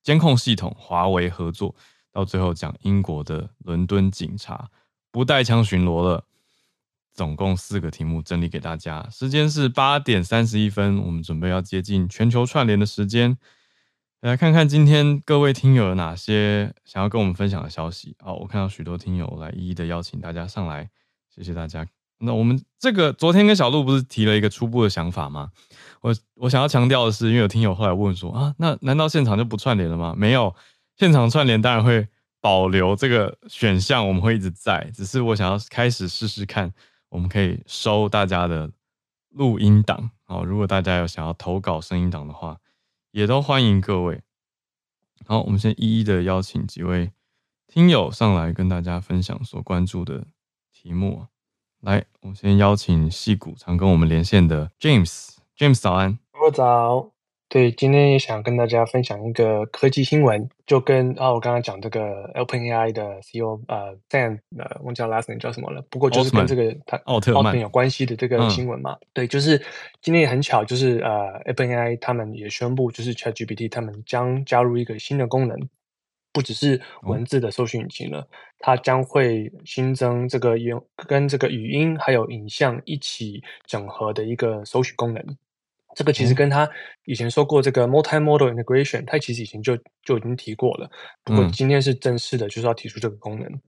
[0.03, 1.75] 监控系统、华为合作，
[2.13, 4.71] 到最后讲英国的伦敦警察
[5.17, 6.25] 不带枪巡逻了。
[7.15, 9.09] 总共四个题目整理给大家。
[9.11, 13.39] 时间是八点三十一分，我们准备要接近全球串联的时间。
[14.21, 18.15] 来看看今天各位听友有哪些想要跟我们分享的消息。
[18.23, 20.91] 好，我看到许多听友来一一的邀请大家上来，
[21.35, 21.87] 谢谢大家。
[22.19, 25.49] 那我们这个昨天跟小鹿不是提了一个初步的想法吗？
[26.03, 30.15] 我我想要强调的是，因为有听友后来问说啊，那难道现场就不串联了吗？
[30.15, 30.55] 没有，
[30.99, 32.07] 现场串联当然会
[32.47, 34.89] 保留这个选项，我们会一直在。
[34.95, 36.73] 只是我想要开始试试看，
[37.09, 38.71] 我们可以收大家的
[39.31, 40.13] 录音档。
[40.27, 42.61] 好，如果大家有想要投稿声音档的话。
[43.11, 44.23] 也都欢迎各位。
[45.27, 47.11] 好，我们先一一的邀请几位
[47.67, 50.27] 听友上来跟大家分享所关注的
[50.71, 51.27] 题目。
[51.81, 56.19] 来，我们先邀请戏骨常跟我们连线的 James，James James, 早安。
[56.45, 57.16] 我早。
[57.49, 68.95] 对，今天也想跟大家分享一个科技新闻，就跟啊，我刚刚讲这个 OpenAI 的 CEO 呃 Sam 呃，忘记叫 last name 叫什么了，不过就是跟这个他奥特曼有关系的这个新闻嘛。
[68.95, 69.63] 嗯、对，就是
[70.03, 75.57] 今天也很巧，就是呃 OpenAI 他们也宣布，就是 ChatGPT 他们将加入一个新的功能，
[76.33, 78.27] 不只是文字的搜寻引擎了，哦、
[78.59, 85.25] 它将会新增这个用跟这个语音还有影像一起整合的一个搜寻功能。
[85.97, 86.69] 这个其实跟他
[87.07, 90.91] 以前说过这个 multimodal integration，他其实以前就就已经提过了。
[91.25, 93.61] 不过今天是正式的，就是要提出这个功能。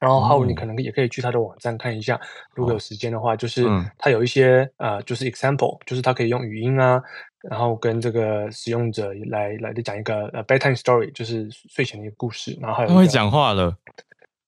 [0.00, 2.20] 然后 Howard 你可能也可以去他的网站看一下，
[2.54, 3.66] 如果有时间的话，就是
[3.98, 7.02] 他有一些呃，就是 example，就是他可以用语音啊，
[7.48, 13.76] 然后跟这个使用者来来的讲一个呃 bedtime story，就是睡前的一个故事，然后还有他会讲话了，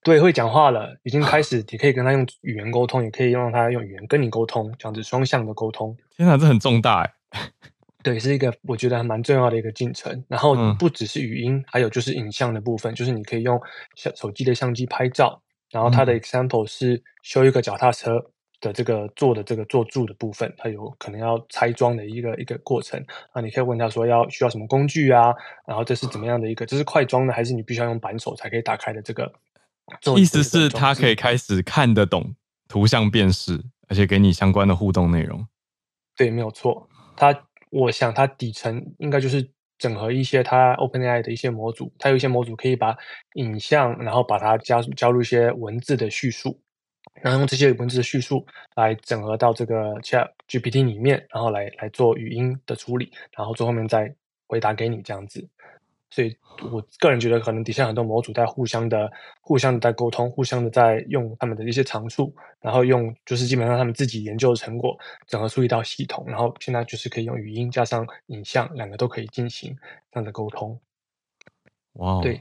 [0.03, 5.97] 对，会讲话了，已经开 始，你可以跟他用语言沟通，也可以让他用语言跟你沟通，这样子双向的沟通。
[6.17, 7.13] 天哪，这很重大哎。
[8.03, 10.25] 对，是一个我觉得还蛮重要的一个进程。
[10.29, 13.61] 然后不只是语音，还有就是影像的部分，就是你可以用
[13.97, 15.43] 手手机的相机拍照。
[15.73, 18.25] 然后它的 example 是修一个脚踏车
[18.61, 23.43] 的这个坐的这个坐柱的部分，它有可能要拆装的一个一个过程啊。
[23.43, 25.35] 你可以问他说要需要什么工具啊？
[25.67, 26.65] 然后这是怎么样的一个？
[26.65, 29.33] 这是快装的，还是你必须要用扳手才可以打开的这个？
[30.17, 32.37] 意思是他可以开始看得懂
[32.69, 35.47] 图像辨识，而且给你相关的互动内容。
[36.17, 36.89] 对，没有错。
[37.17, 37.37] 它，
[37.71, 39.49] 我想它底层应该就是。
[39.79, 42.97] 整合一些它 OpenAI 的一些模组，它有一些模组可以把
[43.35, 46.59] 影像，然后把它加加入一些文字的叙述，
[47.21, 54.11] 然后用这些文字的叙述来整合到这个 ChatGPT 里面，然后来来做语音的处理，然后最后面再
[54.49, 55.47] 回答给你这样子。
[56.09, 56.35] 所以，
[56.73, 69.77] 我个人觉得，可能底下很多模组在互相的、互相的在沟通，互相的在用他们的一些长处，然后用就是基本上他们自己研究的成果整合出一套系统，然后现在就是可以用语音加上影像两个都可以进行
[70.13, 70.81] 这样的沟通。
[71.95, 72.23] 哇，Wow.
[72.23, 72.41] 对。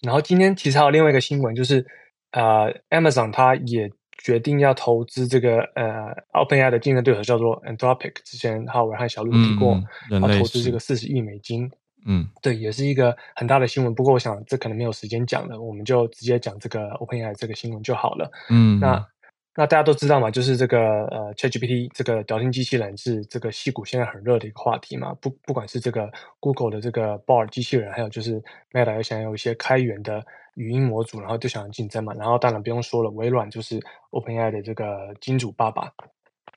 [0.00, 1.84] 然后今天其实还有另外一个新闻，就是
[2.30, 9.74] 呃，Amazon 它也决定要投资这个呃，OpenAI 的竞争对手叫做 Anthropic，之前 Howard 和小路提过，
[10.10, 11.70] 要、嗯、投资这个四十亿美金。
[12.04, 13.94] 嗯，对，也是一个很大的新闻。
[13.94, 18.30] 不过，我想这可能没有时间讲了，我们就直接讲这个 OpenAI 这个新闻就好了。
[18.50, 19.06] 嗯，那
[19.54, 25.14] 那大家都知道嘛，就是这个呃 ChatGPT 这个聊天机器人是这个矽谷现在很热的一个话题嘛。
[25.20, 26.10] 不不管是这个
[26.40, 32.14] Google 的这个 Bard 机器人，还有就是 Meta 又想要有一些开源的语音模组，然后就想要竞争嘛。
[32.14, 33.78] 然后当然不用说了，微软就是
[34.10, 35.92] OpenAI 的这个金主爸爸。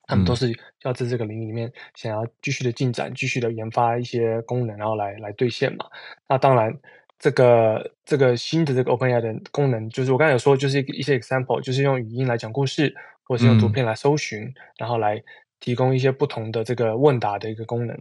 [0.07, 5.85] 他们都是要在这个领域里面想要继续的进展，继续的研发一些功能，然后来来兑现嘛。
[6.29, 6.71] 那当然，
[7.17, 15.21] 这个这个新的这个 OpenAI 的功能，就是我刚才有说，就是一些 example，就是用语音来讲故事，或者是用图片来搜寻，嗯、然后来
[15.59, 17.97] 提供一些不同的这个问答的一个功能。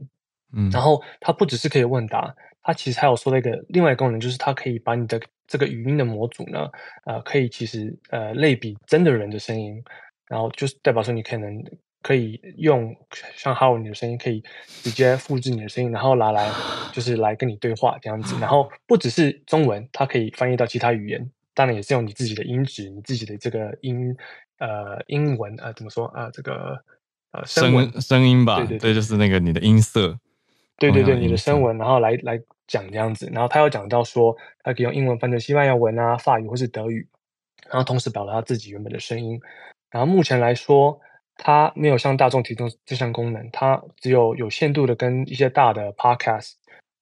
[0.53, 6.71] 嗯，然后它不只是可以问答，它其实还有说那个另外一个功能，就是它可以把你的这个语音的模组呢，
[7.07, 9.83] 呃，可以其实呃类比真的人的声音，
[10.27, 11.65] 然后就是代表说你可能。
[12.05, 12.95] 可以用
[13.35, 16.51] 像 Howard 你的声音，可以直接复制你的声音，然后拿来
[16.93, 18.37] 就是来跟你对话这样子。
[18.39, 24.15] 然后不只是中文，它可以翻译到其他语言，当然也是用你自己的音质、你自己的这个音
[24.59, 26.31] 呃英文呃怎么说啊、呃？
[26.31, 26.79] 这个
[27.33, 30.19] 呃声声声音吧，对对对，就是那个你的音色，
[30.79, 33.31] 对对对，你的声纹，然后来来讲这样子。
[33.33, 37.09] 然后他有讲到说，他可以用英文翻成西班牙文啊、法语或是德语，
[37.71, 39.41] 然后同时表达他自己原本的声音。
[39.91, 41.01] 然后目前来说。
[41.37, 46.53] 它没有向大众提供这项功能，它只有有限度的跟一些大的 podcast，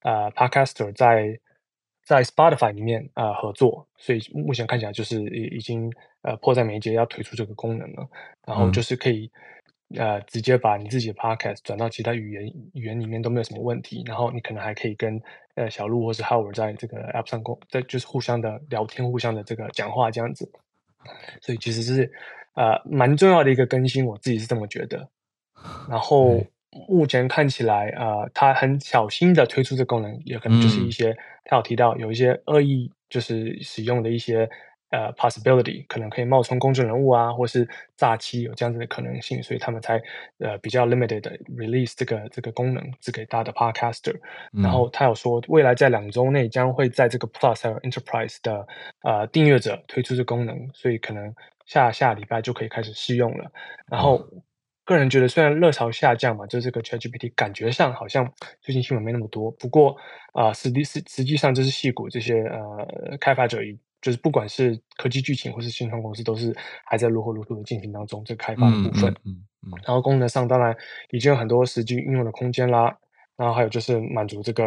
[0.00, 1.38] 呃，podcaster 在
[2.04, 5.92] 在 Spotify 里面啊、呃、合作，所以目前看起来就是已已经
[6.22, 8.08] 呃迫在眉睫要推出这个功能了。
[8.46, 9.30] 然后就是可以、
[9.90, 14.02] 嗯、呃直接把你自己的 podcast 转到其他语言语言里面都没有什么问题。
[14.06, 15.20] 然后你可能还可以跟
[15.56, 20.50] 呃小鹿或是 Howard 在这个 app 上共在就是互相的聊天，互相的这个讲话这样子。
[21.40, 22.10] 所以其实是。
[22.54, 25.08] 呃，蛮重要的一个更新，我自己是这么觉得。
[25.88, 26.44] 然后
[26.88, 34.48] 目前看起来，呃，他很小心的推出这功能，也可能就是一些、嗯、他有提到有一些恶意，就是使用的一些
[34.90, 40.02] 呃 possibility，可能可以冒充公众人物啊，或是诈欺有这样子的可能性，所以他们才
[40.38, 41.22] 呃比较 limited
[41.56, 44.14] release 这个这个功能只给大的 podcaster。
[44.52, 48.66] 嗯、然后他有说，未来在两周内将会在这个 Plus 还有 Enterprise 的
[49.02, 51.32] 呃订阅者推出这功能，所以可能。
[51.72, 53.50] 下下礼拜就可以开始试用了，
[53.90, 54.22] 然后
[54.84, 58.30] 个人觉得虽然热潮下降嘛，就这个 ChatGPT 感觉上好像
[58.60, 59.96] 最近新闻没那么多，不过
[60.34, 63.58] 啊、呃，实际实实际上这是戏骨这些呃开发者，
[64.02, 66.54] 就是不管是科技剧情或是新创公司，都是
[66.84, 69.10] 还在如火如荼的进行当中这个开发的部分。
[69.10, 69.32] 嗯嗯，
[69.62, 70.76] 嗯，嗯，然后功能上当然
[71.10, 72.94] 已经有很多实际应用的空间啦，
[73.36, 74.64] 然后还有就是满足这个。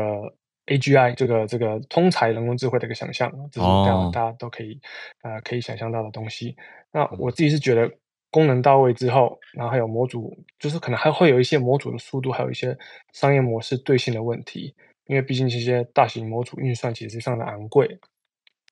[0.68, 4.80] AGI 这个这个通才人工智慧的一个想象，这是大家大家都可以
[5.22, 6.56] 呃可以想象到的东西。
[6.92, 7.92] 那我自己是觉得
[8.32, 12.76] 功能到位之后，然后还有模组，就是可能还会有一些模组的速度，还有一些
[13.14, 14.74] 商业模式对性的问题。
[15.06, 18.00] 因为毕竟这些大型模组运算其实非常的昂贵。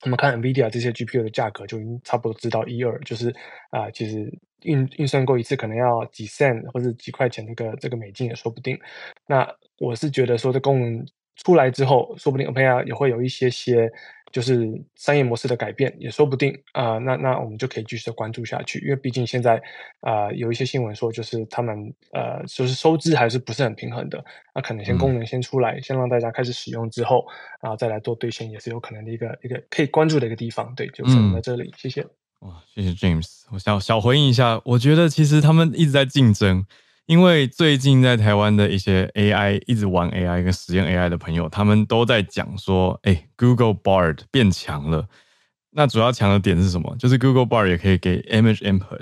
[0.01, 3.29] 我们看 NVIDIA 这些 GPU 的价格就已经差不多知道一二，就是
[3.69, 4.29] 啊、呃，其实
[4.63, 8.75] 运运算过一次可能要几 cent 或者几块钱这个这个美金也说不定。
[9.27, 11.05] 那我是觉得说这功能。
[11.35, 13.91] 出来之后，说不定 OpenAI 也会有一些些
[14.31, 16.99] 就是商业模式的改变也说不定啊、呃。
[16.99, 19.57] 那那我们就可以继续的关注下去，因为毕竟现在
[19.99, 24.23] 啊、呃、有一些新闻说，就是他们呃就是收支还是不是很平衡的。
[24.55, 27.25] 那可能先功能先出来，嗯、先让大家开始使用之后，
[27.61, 30.73] 然后再来做兑现，也是有可能的一个一个可以关注的一个地方。
[30.75, 32.05] 对，就说在这里，嗯、谢谢。
[32.39, 33.43] 哇，谢谢 James。
[33.51, 36.65] 我想小回应一下，我觉得其实他们一直在竞争。
[37.05, 45.07] 因为最近在台湾的一些 AI 一直玩 AI 跟实验 AI 的朋友，他们都在讲说，哎，Google Bard 变强了。
[45.71, 46.95] 那主要强的点是什么？
[46.97, 49.01] 就是 Google Bard 也可以给 Image Input。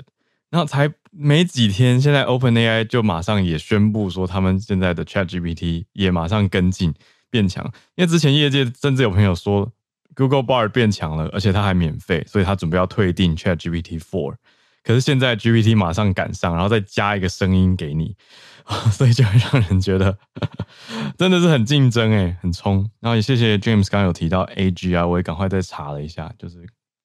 [0.50, 6.92] 然后才没几天，现在 OpenAI 就马上也宣布说，他们现在的 ChatGPT 也马上跟进
[7.30, 7.64] 变强。
[7.94, 9.72] 因为之前业界甚至有朋友说
[10.14, 14.34] Google Bard 变强了，而且它还免费，所以他准备要退订 ChatGPT 4。
[14.82, 18.16] 可是现在 GPT 马上赶上，然后再加一个声音给你，
[18.90, 20.18] 所以就会让人觉得
[21.16, 22.90] 真的是很竞争诶，很冲。
[23.00, 26.56] 然后也谢谢 James 刚有提到 AG 啊，我也赶快再查了一下，就是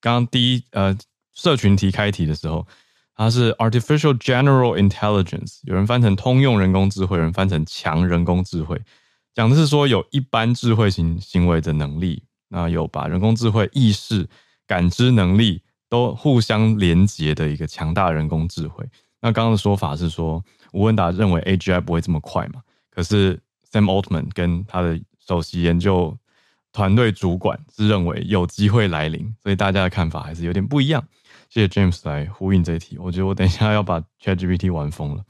[0.02, 0.98] 刚刚第一呃
[1.34, 2.66] 社群题开题的时候，
[3.16, 8.82] 它是 Artificial General Intelligence，有人翻成通用人工智慧，有人翻成强人工智慧，
[9.36, 14.28] 讲的是说有一般智慧型行为的能力，那有把人工智慧意识
[14.66, 15.62] 感知能力。
[15.90, 18.86] 都互相连接的一个强大人工智慧。
[19.22, 22.62] 那刚刚的说法是说，吴文达认为 AGI 不会这么快嘛？
[22.90, 23.40] 可是
[23.72, 26.18] Sam Altman 跟他的首席研究
[26.72, 31.04] 团队主管是认为有机会来临，所以大家的看法还是有点不一样。
[31.50, 35.24] 谢谢 James 来呼应这一题，我觉得我等一下要把 ChatGPT 玩疯了。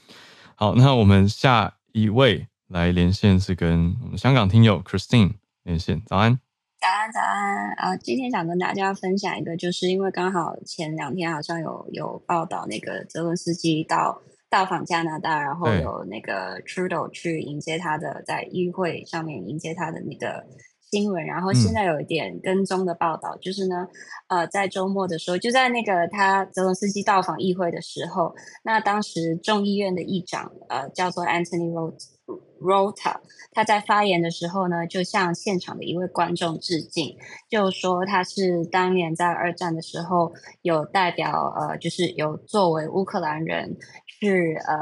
[0.55, 5.33] 好，那我们下一位来连线是跟我们香港听友 Christine
[5.63, 6.39] 连线，早安。
[6.87, 7.97] 早安，早安啊！
[7.97, 20.45] 今天想跟大家分享一个，就是因为刚好前两天好像有有报道，那个泽伦斯基到到访加拿大，然后有那个 Trudeau 去迎接他的，在议会上面迎接他的那个
[20.89, 21.25] 新闻。
[21.25, 23.85] 然后现在有一点跟踪的报道，嗯、就是呢，
[24.29, 28.33] 呃，在周末的时候，就在那个他泽伦斯基到访议会的时候，
[28.63, 32.16] 那当时众议院的议长呃叫做 Anthony Rota。
[32.59, 33.19] Rota，
[33.51, 37.15] 他在发言的时候呢，就向现场的一位观众致敬，
[37.49, 43.77] 就说他是当年在二战的时候有代表呃，就是有作为乌克兰人
[44.19, 44.75] 去呃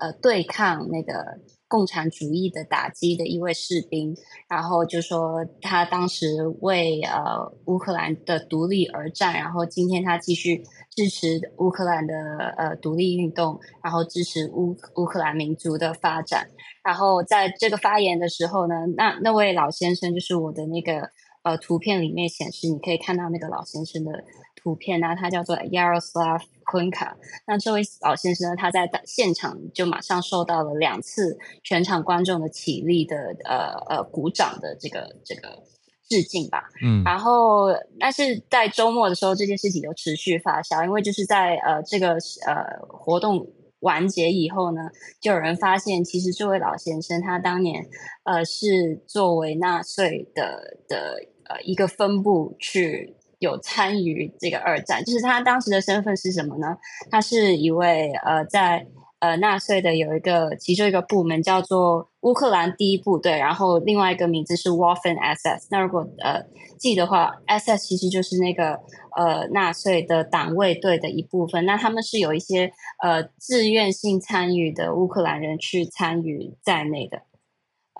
[0.00, 1.38] 呃对抗那个
[1.68, 4.14] 共产主义的打击的一位士兵，
[4.48, 12.14] 然后就说他当时为呃乌克兰的独立而战，然后今天他继续支持乌克兰的
[12.58, 16.50] 呃独立运动，然后支持乌乌克兰民族的发展。
[16.82, 21.10] 然后在这个发言的时候呢，那那位老先生就是我的那个
[21.42, 24.24] 呃图片里面显示，你可以看到那个老先生的
[24.56, 27.12] 图片呢，他叫做 Yaroslav Kunka。
[27.46, 35.62] 那这位老先生呢，他在现场就马上受到了两次全场观众的起立的呃呃鼓掌的这个这个
[36.08, 36.64] 致敬吧。
[36.82, 37.68] 嗯，然后
[38.00, 42.16] 但是在周末的时候，这件事情就持续发酵，因为就是在呃这个
[42.46, 43.46] 呃活动。
[43.82, 44.80] 完结以后呢，
[45.20, 47.86] 就有人发现，其实这位老先生他当年，
[48.24, 56.78] 呃，是作为纳粹的的呃一个分部去有参与这个二战，就是他当时的身份是什么呢？
[57.10, 58.86] 他是一位呃在。
[59.22, 65.68] 呃，纳粹的有一个其中一个部门叫做乌克兰第一部队，然后另外一个名字是 Waffen SS。
[65.70, 66.44] 那如果呃
[66.76, 68.80] 记的话，SS 其实就是那个
[69.16, 71.64] 呃纳粹的党卫队的一部分。
[71.64, 77.22] 那他们是有一些呃自愿性参与的乌克兰人去参与在内的。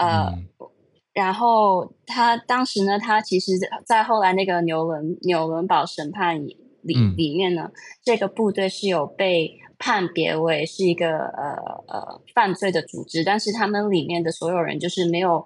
[0.01, 0.49] 呃，嗯、
[1.15, 3.53] 然后他当时呢，他其实
[3.87, 6.57] 在后来那个纽伦纽伦堡审判里
[7.17, 9.61] 里面呢，嗯、这个部队是有被。
[9.83, 11.57] 判别为是一个呃
[11.89, 15.45] 呃犯罪的组织，但是他们里面的所有人就是没有，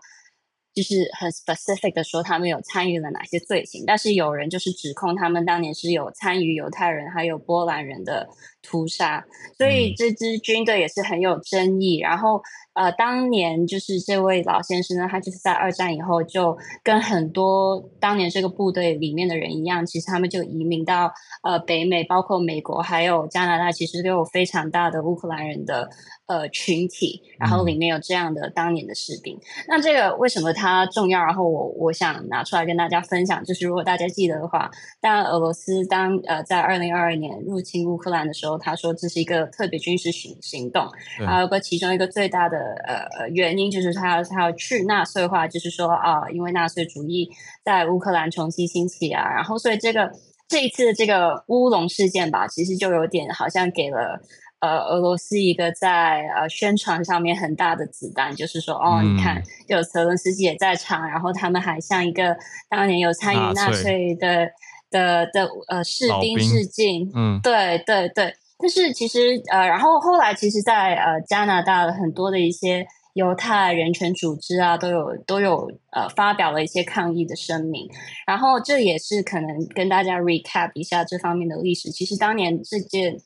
[0.74, 8.28] 就是很 specific 的说他们有参与了哪些罪行，但是有人就是指控他们当年是有参与犹太人还有波兰人的
[8.66, 9.24] 屠杀，
[9.56, 12.42] 所以这支军队也是很有争议，然后。
[12.76, 21.10] 呃，当年就是这位老先生呢，他就是在二战以后就跟很多当年这个部队里面的人一样，其实他们就移民到
[21.42, 25.88] 呃北美，包括美国还有加拿大，其实都有非常大的乌克兰人的
[26.26, 29.34] 呃群体，然后里面有这样的当年的士兵。
[29.36, 31.24] 嗯、那这个为什么它重要？
[31.24, 40.86] 然后我我想拿出来跟大家分享，就是如果大家记得的话，当然俄罗斯当呃在二零二二年入侵乌克兰的时候，他说这是一个特别军事行行动，
[41.26, 42.56] 还有个其中一个最大的。
[42.86, 47.28] 呃，原因就是他要他要去纳粹化，就是说啊、呃，因为纳粹主义
[47.64, 50.10] 在乌克兰重新兴起啊，然后所以这个
[50.48, 54.20] 这一次的这个乌龙事件吧，其实就有点好像给了
[54.60, 62.36] 呃俄罗斯一个在呃宣传上面很大的子弹，就是说哦，你看，有泽伦斯基也在场，然后他们还像一个
[62.70, 64.48] 当年有参与纳粹的
[64.90, 68.34] 的的呃士兵致敬，嗯，对对对。
[68.58, 72.86] 就是其实呃，然后后来其实在呃加拿大的很多的一些。
[73.16, 77.88] 犹太人权组织啊，都有都有呃发表了一些抗议的声明，
[78.26, 81.88] 然后这也是可能跟大家 recap 一下这方面的历史。
[81.90, 83.16] 其实当年这件。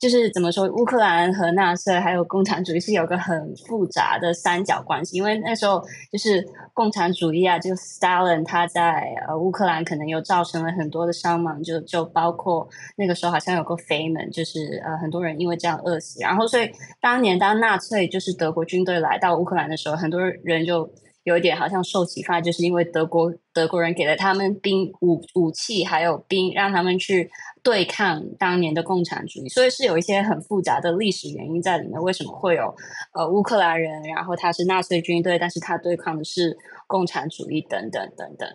[0.00, 5.78] 就是怎么说，乌克兰和纳粹还有共产主义是有个很复杂的三角关系，因为那时候
[6.10, 6.42] 就是
[6.72, 16.70] 共产主义啊，就 Stalin 他在呃乌克兰可能又造成了很多的伤亡，就就包括那个时候好像有个飞门，就是呃很多人因为这样饿死，然后所以
[17.02, 20.90] 当年当纳粹就是德国军队来到乌克兰的时候，很多人就。
[21.24, 27.30] 有一点好像受启发，就是因为德国德国人给了他们兵武武器，还有兵，让他们去
[27.62, 32.00] 对抗当年的共产主义，所以是有一些很复杂的历史原因在里面。
[32.02, 32.74] 为什么会有
[33.12, 36.56] 呃乌克兰人，然后他是纳粹军队，但是他对抗的是
[36.86, 38.48] 共产主义等等等等。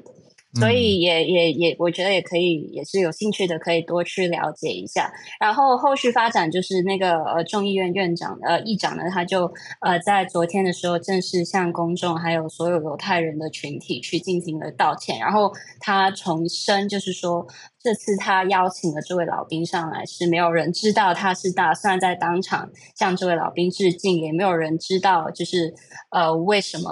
[0.58, 5.12] 所以也也也，我觉得也可以，也是有兴趣的，可以多去了解一下。
[5.38, 9.52] 然后后续发展就是那个呃众议院院长呃议长呢，他就
[9.82, 15.20] 呃在昨天的时候正式向公众还有所有犹太人的群体去进行了道歉。
[15.20, 17.46] 然后他重申就是说。
[17.86, 25.72] 这次他邀请了这位老兵上来，是没有人知道他是打算在当场向这位老兵致敬，也没有人知道就是
[26.10, 26.90] 呃为什么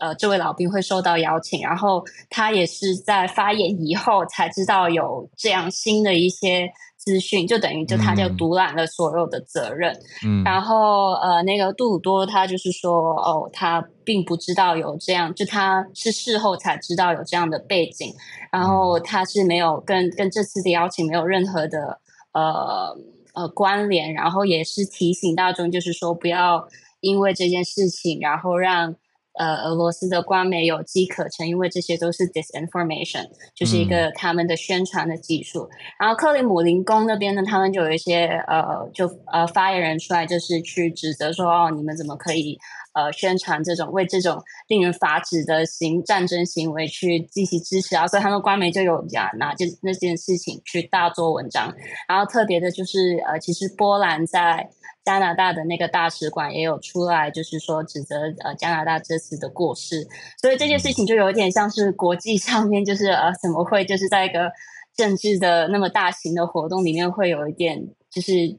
[0.00, 1.60] 呃这位老兵会受到邀请。
[1.60, 6.72] 然后他也是在发言以后才知道有这样新的一些。
[7.02, 18.14] 资讯就等于就他就独揽了所有的责任，嗯，然后呃那个杜鲁多他就是说哦他并不知道有这样，就他是事后才知道有这样的背景，
[18.52, 21.98] 然后他是没有跟跟这次的邀请没有任何的
[22.32, 22.94] 呃
[23.32, 26.68] 呃关联，然后也是提醒大众就是说不要
[27.00, 28.94] 因为这件事情然后让。
[29.40, 35.60] 呃，俄罗斯的官媒有机可乘，因为这些都是 disinformation，就是一个他们的宣传的技术。
[35.62, 35.70] 嗯、
[36.00, 42.58] 然后克里姆林宫那边呢，他们就有一些呃，就呃发言人出来，就是去指责说，哦，你们怎么可以
[42.92, 44.38] 呃宣传这种为这种
[44.68, 48.06] 令人发指的行战争行为去进行支持啊？
[48.06, 51.74] 所以他们官媒就有讲拿这那件事情去大做文章。
[52.06, 54.68] 然后特别的就是呃，其实波兰在。
[55.10, 60.06] 加拿大的那个大使馆也有出来，就是说指责呃加拿大这次的过失，
[60.40, 64.52] 所以这件事情就有点像是国际上面就是呃怎么会就是在一个
[64.94, 68.56] 政治的那么大型的活动里面会有一点就是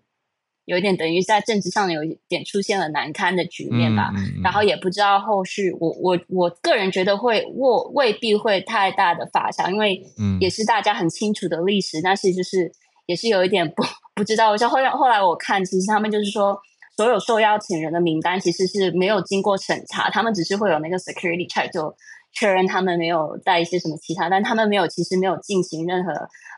[0.65, 10.03] 有一点等于在政治上有一点出现了难堪的局面吧，嗯嗯、然后也不知道后续我我我个人觉得会未未必会太大的发酵，因为
[10.41, 12.69] 也是大家很清楚的历史，但是就是
[13.05, 13.83] 也是有一点不。
[14.13, 16.55] 不知道，像后来后来我看，其实他们就是说，
[16.95, 21.95] 所有受邀请人的名单其实是没有经过审查，他们只是会有那个 security check 就
[22.33, 26.11] 确认他们没有带一些什么其他，但他们没有其实没有进行任何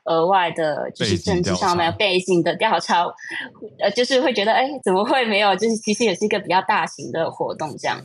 [0.05, 3.05] 额外的，就是政治上面背景的调查，
[3.79, 5.55] 呃，就是会觉得哎，怎么会没有？
[5.55, 8.01] 就是其实也是一个比较大型的活动这样。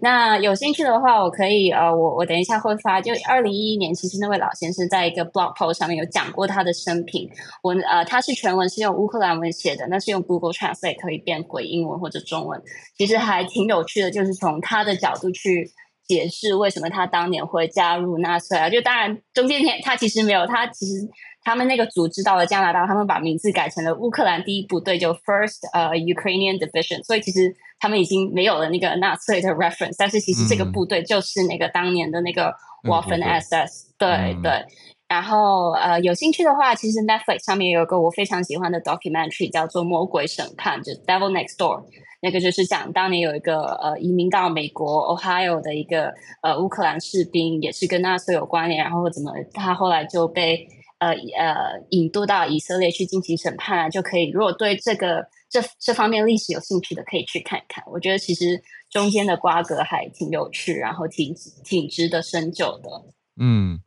[0.00, 3.00] 那有兴趣的话，我可以呃，我我等一下会发。
[3.00, 7.28] 就二零一一年，其实那位老先生在一个 blog post 上面有讲过他的生平。
[7.62, 12.62] 我呃，他是全文是用乌克兰文写的，那是用 Google Translate 可以变回英文或者中文。
[12.96, 15.70] 其实还挺有趣的，就是从他的角度去
[16.06, 18.70] 解释为什么他当年会加入纳粹啊。
[18.70, 21.10] 就当然中间他其实没有，他其实。
[21.44, 27.02] 他们那个组织到了加拿大，他们把名字改成了乌克兰第一部队，就 First 呃、uh, Ukrainian Division。
[27.02, 33.94] 所以其实他们已经没有了那个纳粹的 reference，但是其实这个部队就是那个当年的那个 Waffen SS、嗯。
[33.98, 34.64] 对、嗯、对。
[35.08, 41.82] 然后呃，有兴趣的话，其实 Netflix 上面有一个我非常喜欢的 documentary，叫做《魔鬼审判》，就是 Devil Next Door。
[42.20, 50.68] 那个就是讲当年有一个呃移民到美国 Ohio 的一个呃乌克兰士兵，也是跟纳粹有关联，然后怎么他后来就被。
[51.02, 54.30] 呃呃，引渡到以色列去进行审判啊，就可以。
[54.30, 57.82] 如果对这个这这方面历史有兴趣的，可以去看一看。
[57.88, 61.34] 我觉得其实中间的瓜葛还挺有趣，然后挺
[61.64, 62.88] 挺值得深究的。
[63.36, 63.80] 嗯，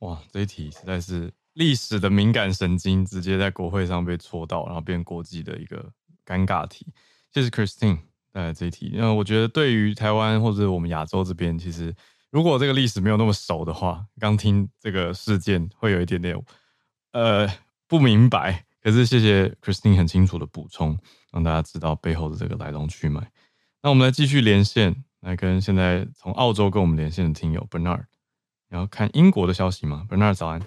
[0.00, 5.92] 哇，这一题实在是历史的敏感神经，直接在国会上被戳到，然后变国际的一个
[6.26, 6.88] 尴尬题。
[7.32, 7.98] 谢谢 Christine
[8.32, 8.90] 带来这一题。
[8.92, 11.94] 因为我觉得对于台湾或者我们亚洲这边，其实。
[12.30, 16.36] 如果这个历史没有那么熟的话，刚听这个事件会有一点点
[17.12, 17.48] 呃
[17.86, 18.64] 不明白。
[18.82, 20.96] 可是谢谢 Christine 很清楚的补充，
[21.32, 23.30] 让大家知道背后的这个来龙去脉。
[23.82, 28.04] 那我们来继续连线，来跟现在从澳洲跟我们连线的听友 Bernard。
[28.68, 30.60] 你要看英国的消息吗？Bernard 早安。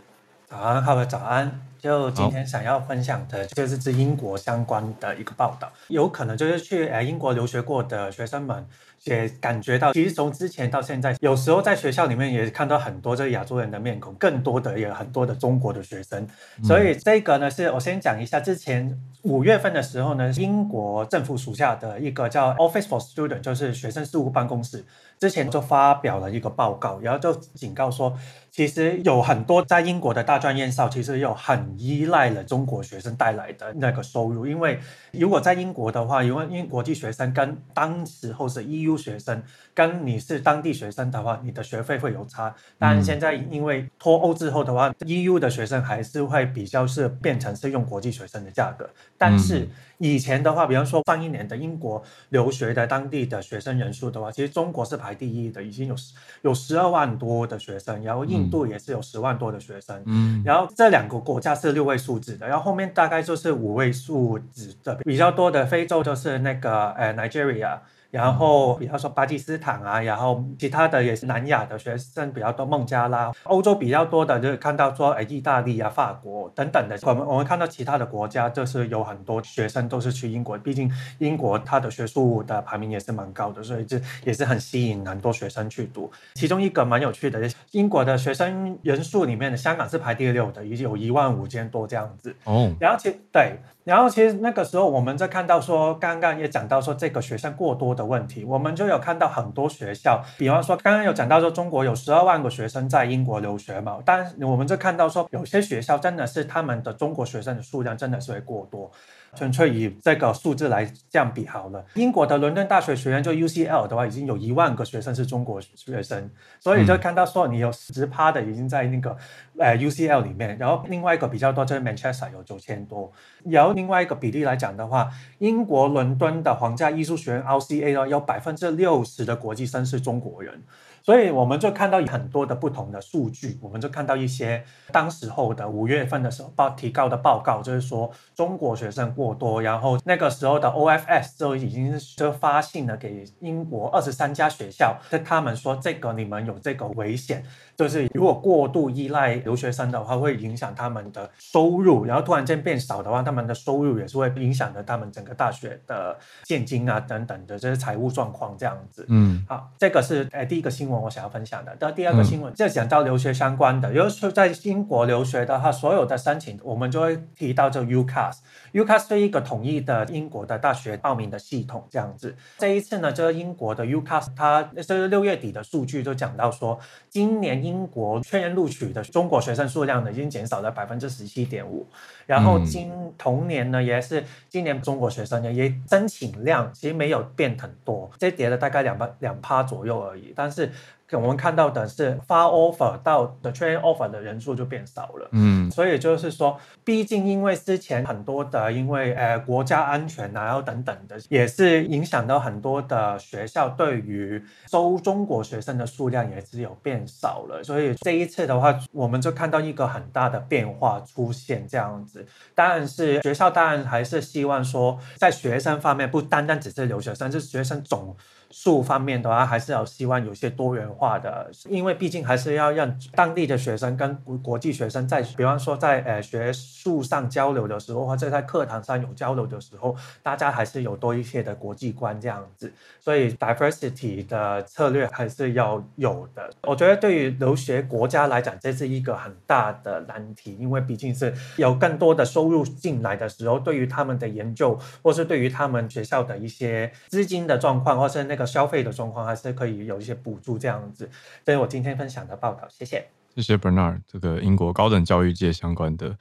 [0.47, 1.61] 早安，各位早安。
[1.79, 8.65] 就今天想要分享的就是这英国相关的一个报道，有可能就是去呃英国留学过的学生们。
[9.05, 16.27] 也感觉到，其实从之前到现在，有时候在学校里面也看到很多这个亚洲人的面孔，更多的也有很多的中国的学生。
[16.65, 24.83] 所以这个呢，是我先讲一下，之前五月份的时候呢，英国政府属下的一个叫 Office for Students，就是学生事务办公室。
[25.17, 28.17] 之前就发表了一个报告，然后就警告说，
[28.51, 34.47] 其实有很多在英国的大专院校，其实有很依赖了中国学生带来的那个收入。
[34.47, 34.79] 因为
[35.11, 39.43] 如果在英国的话，因为因为国际学生跟当时候是 EU 学生，
[39.73, 42.55] 跟你是当地学生的话，你的学费会有差。
[42.77, 49.67] 但现在因为脱欧之后的话，EU 的学生还是会比较是变成是用国际学生的价格，但是。
[50.01, 67.79] 以前的话，比方说上一年的英国留学的当地的学生人数的话，其实中国是排第一的，已经有十有十二万多的学生，然后印度也是有十万多的学生，嗯，然后这两个国家是六位数字的，然后后面大概就是五位数字的，比较多的非洲就是那个呃 Nigeria。
[68.11, 76.97] 然后，比方说巴基斯坦啊，然后其他的也是南亚的学生比较多，孟加拉，欧洲比较多的就是看到说，哎，意大利啊、法国等等的。
[77.03, 86.11] 我们我们看到其他的国家，就是有很多学生都是去英国，毕竟英国它的学术的排名也是蛮高的，所以这也是很吸引很多学生去读。
[86.33, 87.39] 其中一个蛮有趣的，
[87.71, 92.35] 英国的学生人数里面的香港是排第六的，已经有一万五千多这样子。
[92.45, 93.59] 哦，然后其对。
[93.89, 108.91] 然后其实那个时候我们在看到说，刚刚也讲到说这个学生过多的问题，我们就有看到很多学校，比方说刚刚有讲到说中国有十二万个学生在英国留学嘛，但我们就看到说有些学校真的是他们的中国学生的数量真的是会过多。
[109.35, 111.85] 纯粹以这个数字来这样比好了。
[111.95, 119.15] 英国的伦敦大学学院就 UCL 的话，已经有一万个学生是中国学生，所以就看到说你有十趴的已经在那个
[119.57, 123.11] 呃 UCL 里面，然后另外一个比较多就是 Manchester 有九千多，
[123.45, 130.63] 然后另外一个比例来讲的话，英国伦敦的皇家艺术学院 RCA 呢，有百分之六十的国际生是中国人。
[131.03, 147.43] 所以我们就看到很多的不同的数据，我们就看到一些当时候的五月份的时候报提高的报告，就是说中国学生过多，然后那个时候的 OFS 就已经就发信了给英国二十三家学校，跟他们说这个你们有这个危险。
[147.77, 159.05] 就是如果过度依赖留学生的话，会影响他们的收入，然后突然间变少的话，他们的收入也是会影响的他们整个大学的现金啊等等的这些财务状况这样子。
[159.07, 161.77] 嗯，好，这个是呃第一个新闻我想要分享的。
[161.79, 168.37] 那第二个新闻就讲到留学相关的，有时候在英国留学的话，所有的申请我们就会提到这 UCAS。
[168.73, 172.35] UCAS 是一个统一的英国的大学报名的系统这样子。
[172.57, 176.79] 这一次呢，就是英国的 UCAS，它是六月底的数据就讲到说，
[177.11, 177.59] 今年。
[177.59, 181.85] 英国确认录取的中国学生数量呢，已经减少了百分之十七点五。
[182.29, 190.31] 然后今同年呢，也是今年中国学生呢，也申请量其实没有变很多，这跌了大概两趴两趴左右而已。
[190.35, 190.71] 但是
[191.17, 195.29] 我们看到的是发 offer 到的确认 offer 的人数就变少了。
[195.31, 207.63] 嗯，所以就是说，毕竟因为之前很多的因为呃国家安全啊，然后等等的，也是影响到很多的学校对于收中国学生的数量也是有变少了。
[207.63, 212.25] 所以这一次的话，我们就看到一个很大的变化出现这样子。
[212.53, 218.15] 当然是学校当然还是希望说，在学生方面不单单只是留学生，是学生总。
[218.51, 232.73] 数方面的话，还是要希望有些多元化的，因为毕竟还是要让当地的学生跟国际学生在，比方说在呃学术上交流的时候，或者在课堂上有交流的时候，大家还是有多一些的国际观这样子。
[232.99, 236.49] 所以 diversity 的策略还是要有的。
[236.63, 248.38] 我觉得对于留学国家来讲，这是一个很大的难题，因为毕竟是有更多的收入进来的时候，对于他们的研究，或是对于他们学校的一些资金的状况，或是那。
[248.39, 251.07] 的消费的状况还是可以有一些补助这样子，
[251.45, 253.05] 这是我今天分享的报道，谢谢。
[253.35, 256.17] 谢谢 Bernard，这个英国高等教育界相关的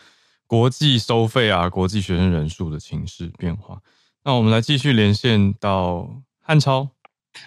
[0.47, 3.81] 国际收费啊，国际学生人数的情势变化。
[4.25, 6.91] 那我们来继续连线到汉超。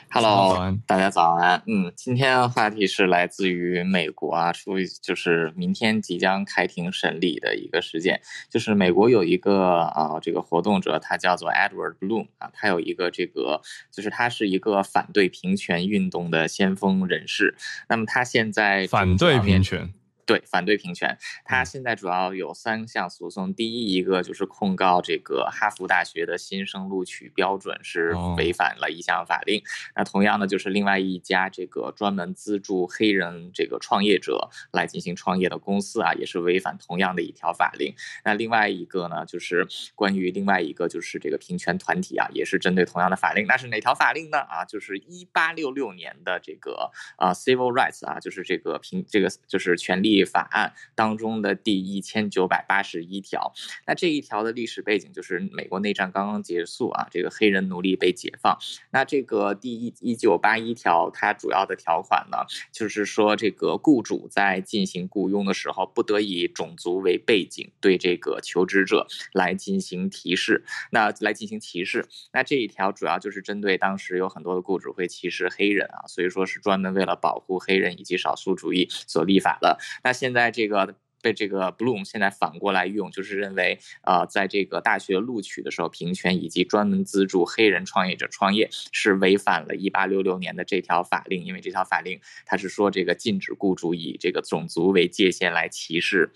[0.10, 1.64] Hello，大家早安。
[1.68, 13.62] 嗯，今天的话题是来自于美国啊，出就是明天即将开庭审理的一个事件，就是美国有一个啊这个活动者，他叫做 Edward Bloom 啊，他有一个这个，
[13.92, 17.56] 就是他是一个反对平权运动的先锋人士。
[17.88, 19.94] 那么他现在反对平权。
[20.26, 21.18] 对，反对平权。
[21.44, 29.60] 他现在主要有三项诉讼，第一一个就是控告这个哈佛大学的新生录取标准是违反了一项法令。
[29.60, 29.64] 哦、
[29.96, 37.94] 那同样呢，就是另外一家这个专门资助黑人这个创业者来进行创业的公司啊，也是违反同样的一条法令。
[38.24, 43.48] 那另外一个呢，就是关于另外一个就是这个平权团体啊，也是针对同样的法令。
[43.48, 44.40] 那是哪条法令呢？
[44.42, 50.11] 啊，就是一八六六年的这个啊 Civil Rights 啊，就是这个平这个就是权利。
[50.12, 53.54] 立法案当中的第一千九百八十一条，
[53.88, 58.58] 那这一条的历史背景就是美国内战刚刚结束啊，这个黑人奴隶被解放。
[58.92, 62.38] 那这个第一一九八一条，它主要的条款呢，
[62.72, 72.06] 就是说这个雇主在进行雇佣的时候，不得以种族为背景对这个求职者来进行提示，那来进行歧视。
[72.34, 79.78] 那这一条主要就是针对当时有很多的雇主会歧视黑人啊，所以说是专门为了保护黑人以及少数主义所立法的。
[80.04, 96.32] 那现在这个被这个 Bloom 现在反过来用，就是认为，呃，在这个大学录取的时候，平权以及专门资助黑人创业者创业是违反了1866年的这条法令，因为这条法令它是说这个禁止雇主以这个种族为界限来歧视。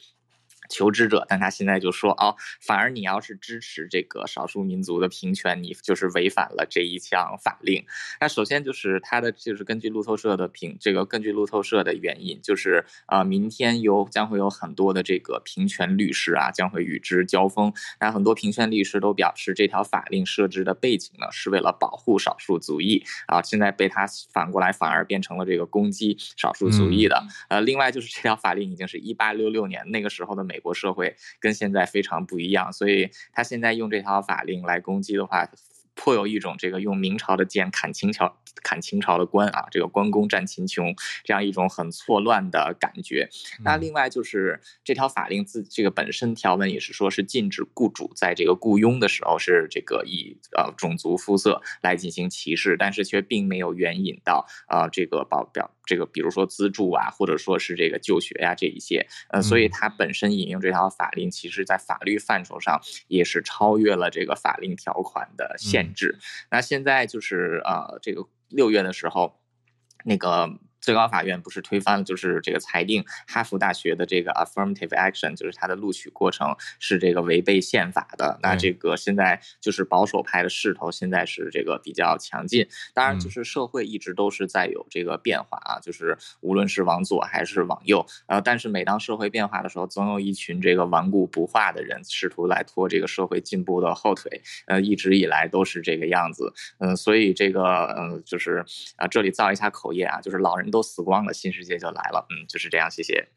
[0.69, 7.85] 求职者，但他现在就说哦，反而你要是支持这个少数民族的平权，你就是违反了这一项法令。
[8.19, 17.71] 那首先就是他的，就是根据路透社的评，这个根据路透社的原因，就是啊、呃，明天有将会有很多的这个平权律师啊，将会与之交锋。
[17.99, 27.23] 那很多平权律师都表示，这条法令设置的背景呢，是为了保护少数族裔啊，现在被他反过来反而变成了这个攻击少数族裔的。
[27.49, 30.54] 呃，另外就是这条法令已经是一八六六年那个时候的美。
[30.55, 35.49] 美国社会跟现在非常不一样，所以他现在用这条法令来攻击的话，
[35.95, 40.95] 颇有一种这个用明朝的剑砍清朝、砍清朝的官啊，这个关公战秦琼
[41.25, 43.29] 这样一种很错乱的感觉。
[43.65, 55.74] 那另外就是这条法令自这个本身条文也是说是禁止雇主在这个雇佣的时候是这个以呃种族肤色来进行歧视，但是却并没有援引到啊、呃、这个报表。
[55.85, 66.17] 这个比如说资助啊，或者说是这个就学呀、啊，这一些，呃，所以它本身引用这条法令，其实在法律范畴上也是超越了这个法令条款的限制。
[66.49, 69.39] 那现在就是呃，这个六月的时候，
[70.03, 70.59] 那个。
[70.85, 78.37] 最高法院不是推翻了，就是这个裁定哈佛大学的这个 affirmative action，就是它的录取过程是这个违背宪法的。
[78.43, 82.67] 那这个现在就是保守派的势头，现在是这个比较强劲。
[82.93, 94.39] 当然，就是社会一直都是在有这个变化啊，就是无论是往左还是往右，呃，但是每当社会变化的时候，总有一群这个顽固不化的人试图来拖这个社会进步的后腿。
[94.67, 96.53] 呃，一直以来都是这个样子。
[96.77, 98.63] 嗯，所以这个嗯，就是
[98.97, 100.69] 啊，这里造一下口业啊，就是老人。
[100.75, 102.25] 都死光了，新世界就来了。
[102.29, 102.91] 嗯，就是这样。
[102.91, 103.29] 谢谢。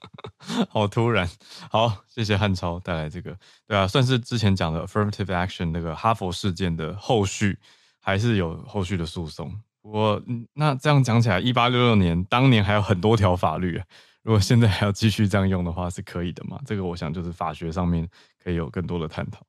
[0.70, 1.28] 好突然，
[1.70, 3.36] 好，谢谢汉超带来这个。
[3.66, 7.58] 对啊，算是之前讲的 affirmative action 那个哈佛事件的后续，
[8.00, 9.52] 还是有后续的诉讼。
[9.82, 10.22] 我，
[10.54, 13.82] 那这样讲起来，一八六六年当年还有很多条法律，
[14.22, 16.58] 如果现在还要继续这样用的话，是可以的嘛？
[16.64, 18.08] 这个我想就是法学上面
[18.42, 19.44] 可以有更多的探讨。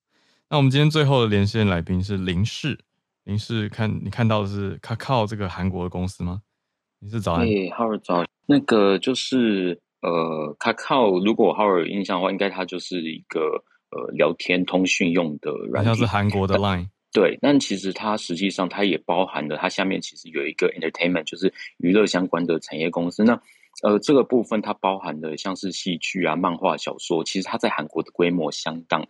[0.49, 2.77] 那我们今天最后的连线来宾是林氏，
[3.23, 6.41] 林氏看你看到的是 Kakao 这个韩国的公司吗？
[7.03, 7.47] 你是早安？
[7.47, 8.23] 哎，浩尔早。
[8.45, 16.89] 那个就是呃，Kakao，如果浩尔有印象的话，应该它就是一个呃聊天通讯用的软件，好像是韩国的 Line。
[17.11, 23.23] 对，但其实它实际上它也包含了，它下面其实有一个 Entertainment，就是娱乐相关的产业公司。
[23.23, 23.41] 那
[23.81, 29.07] 呃，这个部分它包含的像是戏剧啊、漫画、小说，其实它在韩国的规模相当。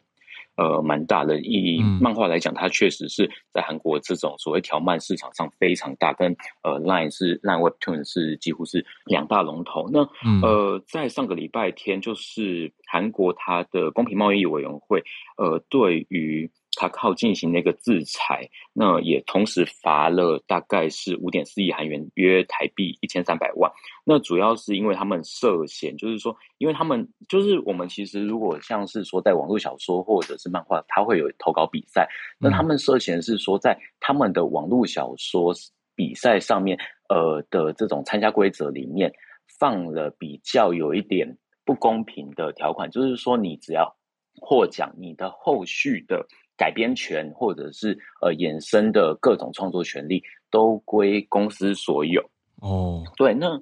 [0.61, 1.39] 呃，蛮大的。
[1.41, 9.89] 意义漫画来讲，它确实是在韩国这种所谓条漫市场上非常大，跟呃 Line 是 Line Webtoon 是几乎是两大龙头。
[9.91, 10.07] 那
[10.45, 15.03] 呃，在上个礼拜天，就是韩国它的公平贸易委员会，
[15.37, 16.49] 呃，对于。
[16.77, 23.69] 他靠进行那个制裁，那也同时罚了大概是五点四亿韩元，约台币一千三百万。
[24.05, 32.07] 那主要是因为他们涉嫌，就是说，因为他们就是我们其实如果像是说在网络小说或者是漫画，它会有投稿比赛。
[32.39, 35.53] 那他们涉嫌是说在他们的网络小说
[35.93, 39.11] 比赛上面，呃的这种参加规则里面
[39.59, 43.97] 放了比较有一点不公平的条款，就是说你只要
[44.39, 46.25] 获奖，你的后续的。
[46.61, 52.21] 改编权或者是呃衍生的各种创作权利都归公司所有
[52.61, 53.01] 哦。
[53.01, 53.17] Oh.
[53.17, 53.59] 对，那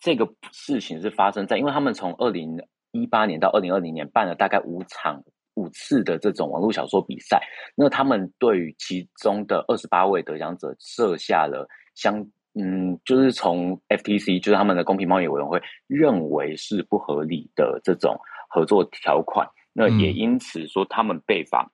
[0.00, 2.56] 这个事情是发生在，因为他们从二零
[2.92, 5.20] 一八年到二零二零年办了大概五场
[5.54, 7.42] 五次的这种网络小说比赛，
[7.74, 12.24] 那他们对于其中的二十八位得奖者设下了相
[12.54, 18.16] 嗯，就是从 FTC，就是他们的公平贸易委员会认为是不合理的这种
[18.48, 21.68] 合作条款，那也因此说他们被罚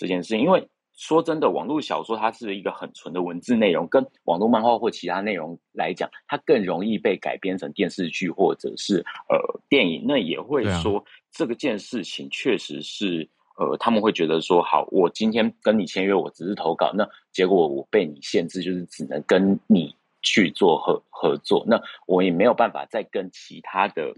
[0.00, 0.38] 这件事情。
[0.38, 10.04] 嗯、因为说真的，网络小说它是一个很纯的文字内容，跟网络漫画或其他内容来讲，它更容易被改编成电视剧或者是呃电影。
[10.06, 13.28] 那也会说、啊、这个件事情确实是。
[13.56, 24.14] 呃，他们会觉得说，好，我今天跟你签约，我只是投稿，那结果我被你限制，就是只能跟你去做合合作，那我也没有办法再跟其他的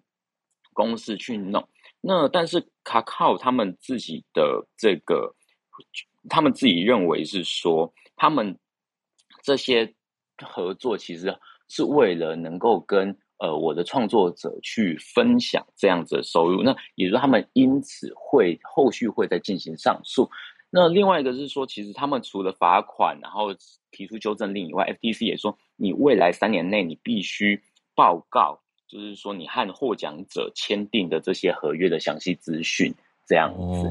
[0.72, 1.66] 公司去弄。
[2.00, 5.34] 那但是卡卡他们自己的这个，
[6.28, 8.58] 他们自己认为是说，他们
[9.42, 9.94] 这些
[10.42, 13.16] 合作其实是为了能够跟。
[13.38, 20.30] 呃，我的创作者去分享这样子的收入，那也就是他们因此会后续会再进行上诉。
[20.70, 23.48] 那另外一个是说，其实他们除了罚款，然后
[23.90, 27.60] 提出纠正令以外，FTC 也说，你未来三年内你必须
[27.96, 32.94] 报告，就是说你和获奖者签订的这些合约的详细资讯，
[33.26, 33.88] 这样子，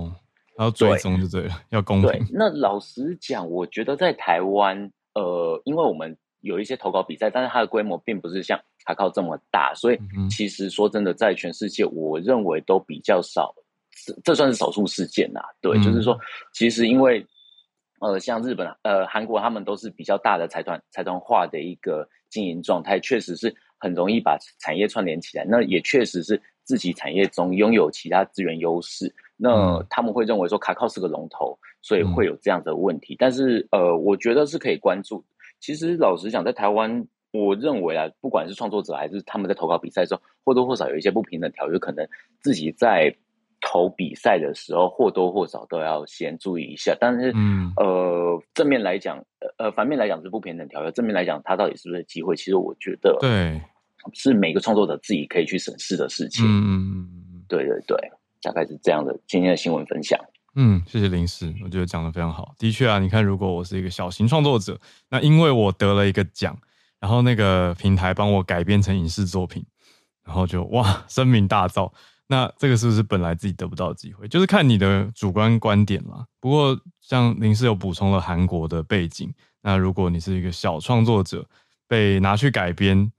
[0.61, 2.11] 然后追踪就对了，对要公平。
[2.11, 8.59] 对，那老实讲，我觉得在台湾，呃，因为我们有一些投稿比赛，但是它的规模并不是像。
[8.83, 13.53] 卡靠这么大，所以其实说真的，在全世界，我认为都比较少，
[14.03, 15.39] 这这算是少数事件呐。
[15.61, 16.19] 对，嗯、就是说，
[16.51, 17.23] 其实因为
[17.99, 25.45] 呃，像日本、呃韩国，他们都是比较大的财团财团化的一个经营状态，确实是很容易把产业串联起来。
[25.47, 33.15] 那也确实是自己产业中拥有其他资源优势，那他们会认为说卡靠是个龙头，所以会有这样的问题。
[33.15, 35.23] 嗯、但是呃，我觉得是可以关注。
[35.59, 37.05] 其实老实讲，在台湾。
[37.33, 42.05] 我认为啊，不管是创作者还是他们在投稿比赛的时候，或多或少有一些不平等条约，可能
[42.41, 43.09] 自己在
[43.61, 46.93] 投比赛的时候或多或少都要先注意一下。
[46.99, 49.23] 但是，嗯，呃，正面来讲，
[49.57, 52.35] 呃，反面来讲是不平等条约，正面来讲，它到底是不是机会？
[52.35, 53.61] 其实我觉得，对，
[54.11, 56.45] 是每个创作者自己可以去审视的事情。
[56.45, 57.07] 嗯，
[57.47, 57.97] 对对对，
[58.41, 59.19] 大概是这样的。
[59.27, 60.19] 今天的新闻分享，
[60.55, 62.53] 嗯，谢谢林氏，我觉得讲的非常好。
[62.57, 64.79] 的确啊，你看，如果我是一个小型创作者，
[65.09, 66.57] 那因为我得了一个奖。
[66.99, 69.65] 然后那个平台帮我改编成影视作品，
[70.23, 71.91] 然后就哇声名大噪。
[72.27, 74.27] 那这个是不是本来自己得不到的机会？
[74.27, 76.23] 就是看你的主观观点啦。
[76.39, 79.33] 不过像林氏有补充了韩国的背景，
[79.63, 81.43] 那如果你是一个小创作者
[81.87, 83.11] 被拿去改编，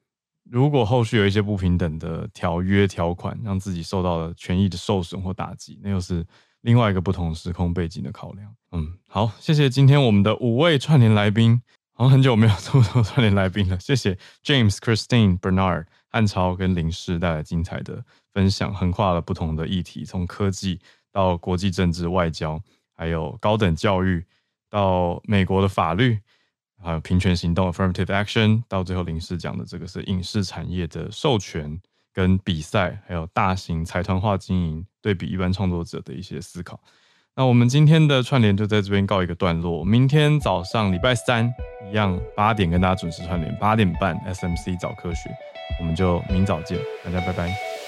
[0.52, 6.22] 如果后续有一些不平等的条约条款，让自己受到了权益的受损或打击，那又是
[6.60, 8.54] 另外一个不同时空背景的考量。
[8.72, 11.62] 嗯，好，谢谢今天我们的五位串联来宾。
[11.94, 20.80] 好像很久没有这么多串联来宾了，谢谢 James、Christine、Bernard、汉超跟林氏带来精彩的分享，横跨了不同的议题，从科技
[21.10, 22.60] 到国际政治、外交，
[22.94, 24.24] 还有高等教育，
[24.68, 26.18] 到美国的法律，
[26.82, 31.80] 还有平权行动 （Affirmative Action），到最后林氏讲的这个是影视产业的授权
[32.12, 36.80] 跟比赛，还有大型财团化经营对比一般创作者的一些思考。
[37.34, 39.82] 那我们今天的串联就在这边告一个段落。
[39.82, 41.50] 明天早上礼拜三
[41.90, 45.30] 一样八点跟大家准时串联，八点半 SMC 早科学，
[45.80, 47.81] 我们就明早见，大家拜拜。